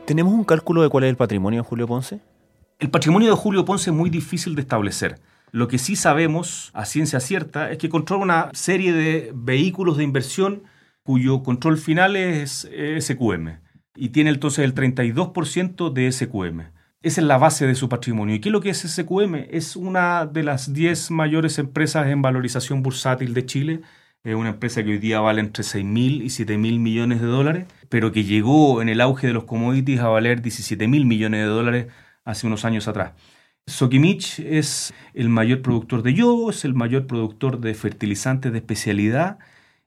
¿Tenemos 0.05 0.33
un 0.33 0.43
cálculo 0.43 0.81
de 0.81 0.89
cuál 0.89 1.05
es 1.05 1.09
el 1.11 1.15
patrimonio 1.15 1.61
de 1.61 1.67
Julio 1.67 1.87
Ponce? 1.87 2.19
El 2.79 2.89
patrimonio 2.89 3.29
de 3.29 3.35
Julio 3.35 3.63
Ponce 3.63 3.89
es 3.89 3.95
muy 3.95 4.09
difícil 4.09 4.55
de 4.55 4.61
establecer. 4.61 5.19
Lo 5.53 5.67
que 5.67 5.77
sí 5.77 5.95
sabemos 5.95 6.71
a 6.73 6.83
ciencia 6.83 7.19
cierta 7.19 7.69
es 7.69 7.77
que 7.77 7.87
controla 7.87 8.23
una 8.23 8.49
serie 8.53 8.91
de 8.91 9.31
vehículos 9.35 9.97
de 9.97 10.03
inversión 10.03 10.63
cuyo 11.03 11.43
control 11.43 11.77
final 11.77 12.15
es 12.15 12.67
SQM 12.99 13.59
y 13.95 14.09
tiene 14.09 14.31
entonces 14.31 14.65
el 14.65 14.73
32% 14.73 15.93
de 15.93 16.11
SQM. 16.11 16.61
Esa 17.03 17.21
es 17.21 17.27
la 17.27 17.37
base 17.37 17.67
de 17.67 17.75
su 17.75 17.87
patrimonio. 17.87 18.33
¿Y 18.33 18.39
qué 18.39 18.49
es 18.49 18.53
lo 18.53 18.61
que 18.61 18.71
es 18.71 18.79
SQM? 18.79 19.35
Es 19.51 19.75
una 19.75 20.25
de 20.25 20.41
las 20.41 20.73
10 20.73 21.11
mayores 21.11 21.59
empresas 21.59 22.07
en 22.07 22.23
valorización 22.23 22.81
bursátil 22.81 23.35
de 23.35 23.45
Chile. 23.45 23.81
Es 24.23 24.33
una 24.33 24.49
empresa 24.49 24.83
que 24.83 24.89
hoy 24.89 24.97
día 24.97 25.19
vale 25.19 25.41
entre 25.41 25.63
6 25.63 25.85
mil 25.85 26.23
y 26.23 26.31
7 26.31 26.57
mil 26.57 26.79
millones 26.79 27.21
de 27.21 27.27
dólares, 27.27 27.67
pero 27.89 28.11
que 28.11 28.23
llegó 28.23 28.81
en 28.81 28.89
el 28.89 29.01
auge 29.01 29.27
de 29.27 29.33
los 29.33 29.43
commodities 29.43 29.99
a 29.99 30.07
valer 30.07 30.41
17 30.41 30.87
mil 30.87 31.05
millones 31.05 31.41
de 31.41 31.45
dólares 31.45 31.87
hace 32.25 32.47
unos 32.47 32.65
años 32.65 32.87
atrás. 32.87 33.11
Sokimich 33.67 34.39
es 34.39 34.93
el 35.13 35.29
mayor 35.29 35.61
productor 35.61 36.03
de 36.03 36.13
yodo, 36.13 36.49
es 36.49 36.65
el 36.65 36.73
mayor 36.73 37.07
productor 37.07 37.59
de 37.59 37.73
fertilizantes 37.73 38.51
de 38.51 38.57
especialidad 38.57 39.39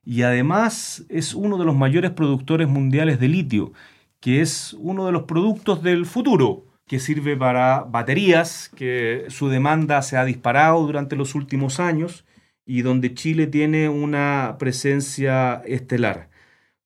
y 0.03 0.23
además 0.23 1.05
es 1.09 1.33
uno 1.33 1.57
de 1.57 1.65
los 1.65 1.75
mayores 1.75 2.11
productores 2.11 2.67
mundiales 2.67 3.19
de 3.19 3.27
litio, 3.27 3.73
que 4.19 4.41
es 4.41 4.73
uno 4.79 5.05
de 5.05 5.11
los 5.11 5.23
productos 5.23 5.83
del 5.83 6.05
futuro 6.05 6.65
que 6.87 6.99
sirve 6.99 7.35
para 7.35 7.81
baterías, 7.81 8.69
que 8.75 9.25
su 9.29 9.49
demanda 9.49 10.01
se 10.01 10.17
ha 10.17 10.25
disparado 10.25 10.85
durante 10.85 11.15
los 11.15 11.35
últimos 11.35 11.79
años 11.79 12.25
y 12.65 12.81
donde 12.81 13.13
Chile 13.13 13.45
tiene 13.47 13.89
una 13.89 14.55
presencia 14.57 15.61
estelar. 15.65 16.29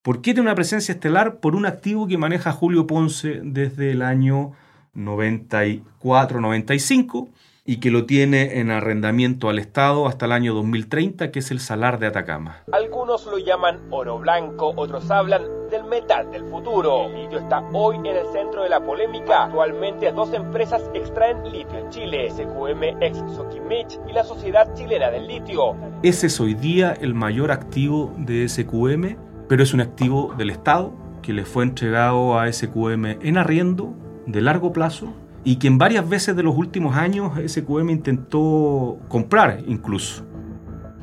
¿Por 0.01 0.17
qué 0.17 0.33
tiene 0.33 0.41
una 0.41 0.55
presencia 0.55 0.93
estelar? 0.93 1.39
Por 1.39 1.55
un 1.55 1.65
activo 1.65 2.07
que 2.07 2.17
maneja 2.17 2.51
Julio 2.51 2.87
Ponce 2.87 3.41
desde 3.43 3.91
el 3.91 4.01
año 4.01 4.53
94-95 4.95 7.29
y 7.63 7.79
que 7.79 7.91
lo 7.91 8.05
tiene 8.05 8.59
en 8.59 8.71
arrendamiento 8.71 9.47
al 9.47 9.59
Estado 9.59 10.07
hasta 10.07 10.25
el 10.25 10.31
año 10.31 10.55
2030, 10.55 11.29
que 11.31 11.39
es 11.39 11.51
el 11.51 11.59
Salar 11.59 11.99
de 11.99 12.07
Atacama. 12.07 12.63
Algunos 12.71 13.27
lo 13.27 13.37
llaman 13.37 13.81
oro 13.91 14.17
blanco, 14.19 14.73
otros 14.75 15.11
hablan 15.11 15.43
del 15.69 15.83
metal 15.83 16.31
del 16.31 16.45
futuro. 16.45 17.05
El 17.05 17.23
litio 17.23 17.37
está 17.37 17.59
hoy 17.71 17.97
en 17.97 18.07
el 18.07 18.25
centro 18.33 18.63
de 18.63 18.69
la 18.69 18.83
polémica. 18.83 19.45
Actualmente 19.45 20.11
dos 20.11 20.33
empresas 20.33 20.89
extraen 20.93 21.43
litio 21.51 21.77
en 21.77 21.89
Chile, 21.89 22.31
SQM 22.31 23.01
ex 23.01 23.19
Sokimich 23.35 23.99
y 24.09 24.13
la 24.13 24.23
Sociedad 24.23 24.73
Chilena 24.73 25.11
del 25.11 25.27
Litio. 25.27 25.75
Ese 26.01 26.25
es 26.27 26.39
hoy 26.41 26.55
día 26.55 26.93
el 26.99 27.13
mayor 27.13 27.51
activo 27.51 28.11
de 28.17 28.49
SQM, 28.49 29.17
pero 29.47 29.61
es 29.61 29.73
un 29.73 29.81
activo 29.81 30.33
del 30.35 30.49
Estado 30.49 30.93
que 31.21 31.33
le 31.33 31.45
fue 31.45 31.63
entregado 31.63 32.39
a 32.39 32.51
SQM 32.51 33.05
en 33.21 33.37
arriendo 33.37 33.93
de 34.25 34.41
largo 34.41 34.71
plazo 34.71 35.13
y 35.43 35.55
que 35.55 35.67
en 35.67 35.77
varias 35.77 36.07
veces 36.07 36.35
de 36.35 36.43
los 36.43 36.55
últimos 36.55 36.95
años 36.95 37.33
SQM 37.45 37.89
intentó 37.89 38.99
comprar 39.07 39.59
incluso. 39.67 40.25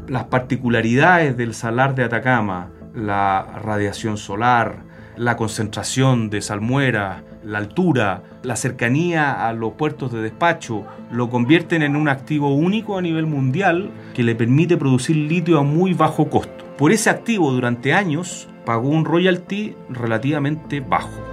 Las 0.06 0.24
particularidades 0.24 1.36
del 1.36 1.54
salar 1.54 1.94
de 1.94 2.04
Atacama, 2.04 2.70
la 2.94 3.60
radiación 3.62 4.16
solar, 4.16 4.84
la 5.16 5.36
concentración 5.36 6.30
de 6.30 6.40
salmuera, 6.40 7.24
la 7.44 7.58
altura, 7.58 8.22
la 8.42 8.56
cercanía 8.56 9.46
a 9.46 9.52
los 9.52 9.72
puertos 9.72 10.12
de 10.12 10.22
despacho, 10.22 10.84
lo 11.10 11.28
convierten 11.28 11.82
en 11.82 11.96
un 11.96 12.08
activo 12.08 12.54
único 12.54 12.96
a 12.96 13.02
nivel 13.02 13.26
mundial 13.26 13.90
que 14.14 14.22
le 14.22 14.34
permite 14.34 14.76
producir 14.76 15.16
litio 15.16 15.58
a 15.58 15.62
muy 15.62 15.92
bajo 15.92 16.30
costo. 16.30 16.64
Por 16.76 16.92
ese 16.92 17.10
activo 17.10 17.50
durante 17.50 17.92
años 17.92 18.48
pagó 18.64 18.88
un 18.88 19.04
royalty 19.04 19.74
relativamente 19.90 20.80
bajo. 20.80 21.27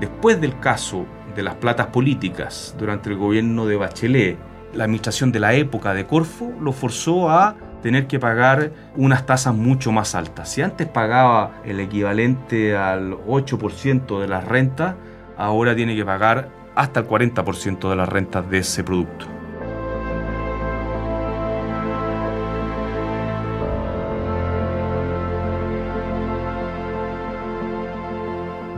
Después 0.00 0.40
del 0.40 0.58
caso 0.60 1.06
de 1.34 1.42
las 1.42 1.56
platas 1.56 1.88
políticas 1.88 2.74
durante 2.78 3.10
el 3.10 3.16
gobierno 3.16 3.66
de 3.66 3.76
Bachelet, 3.76 4.38
la 4.74 4.84
administración 4.84 5.32
de 5.32 5.40
la 5.40 5.54
época 5.54 5.94
de 5.94 6.06
Corfo 6.06 6.52
lo 6.60 6.72
forzó 6.72 7.30
a 7.30 7.56
tener 7.82 8.06
que 8.06 8.18
pagar 8.18 8.70
unas 8.96 9.26
tasas 9.26 9.54
mucho 9.54 9.92
más 9.92 10.14
altas. 10.14 10.50
Si 10.50 10.62
antes 10.62 10.86
pagaba 10.86 11.60
el 11.64 11.80
equivalente 11.80 12.76
al 12.76 13.12
8% 13.26 14.20
de 14.20 14.28
las 14.28 14.44
rentas, 14.44 14.94
ahora 15.36 15.74
tiene 15.74 15.96
que 15.96 16.04
pagar 16.04 16.48
hasta 16.74 17.00
el 17.00 17.08
40% 17.08 17.90
de 17.90 17.96
las 17.96 18.08
rentas 18.08 18.48
de 18.50 18.58
ese 18.58 18.84
producto. 18.84 19.37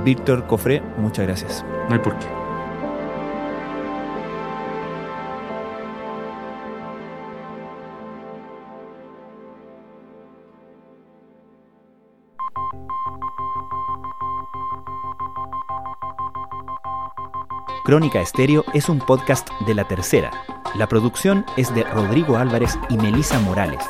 Víctor 0.04 0.46
Cofré, 0.46 0.80
muchas 0.98 1.26
gracias. 1.26 1.64
No 1.88 1.94
hay 1.94 2.00
por 2.00 2.18
qué. 2.18 2.26
Crónica 17.84 18.20
Estéreo 18.20 18.64
es 18.72 18.88
un 18.88 19.00
podcast 19.00 19.48
de 19.66 19.74
La 19.74 19.88
Tercera. 19.88 20.30
La 20.76 20.86
producción 20.86 21.44
es 21.56 21.74
de 21.74 21.82
Rodrigo 21.82 22.36
Álvarez 22.36 22.78
y 22.88 22.96
Melisa 22.96 23.40
Morales. 23.40 23.84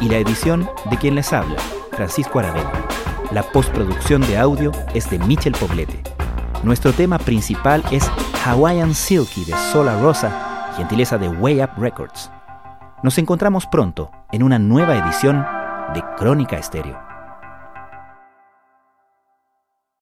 Y 0.00 0.08
la 0.08 0.18
edición 0.18 0.68
de 0.90 0.96
quien 0.96 1.14
les 1.14 1.32
habla, 1.32 1.60
Francisco 1.92 2.40
Aravena. 2.40 2.72
La 3.34 3.42
postproducción 3.42 4.20
de 4.20 4.38
audio 4.38 4.70
es 4.94 5.10
de 5.10 5.18
Michel 5.18 5.54
Poblete. 5.58 6.00
Nuestro 6.62 6.92
tema 6.92 7.18
principal 7.18 7.82
es 7.90 8.08
Hawaiian 8.44 8.94
Silky 8.94 9.44
de 9.44 9.56
Sola 9.72 10.00
Rosa, 10.00 10.70
gentileza 10.76 11.18
de 11.18 11.28
Way 11.28 11.60
Up 11.64 11.70
Records. 11.76 12.30
Nos 13.02 13.18
encontramos 13.18 13.66
pronto 13.66 14.12
en 14.30 14.44
una 14.44 14.60
nueva 14.60 14.96
edición 14.96 15.44
de 15.94 16.04
Crónica 16.16 16.58
Estéreo. 16.58 17.13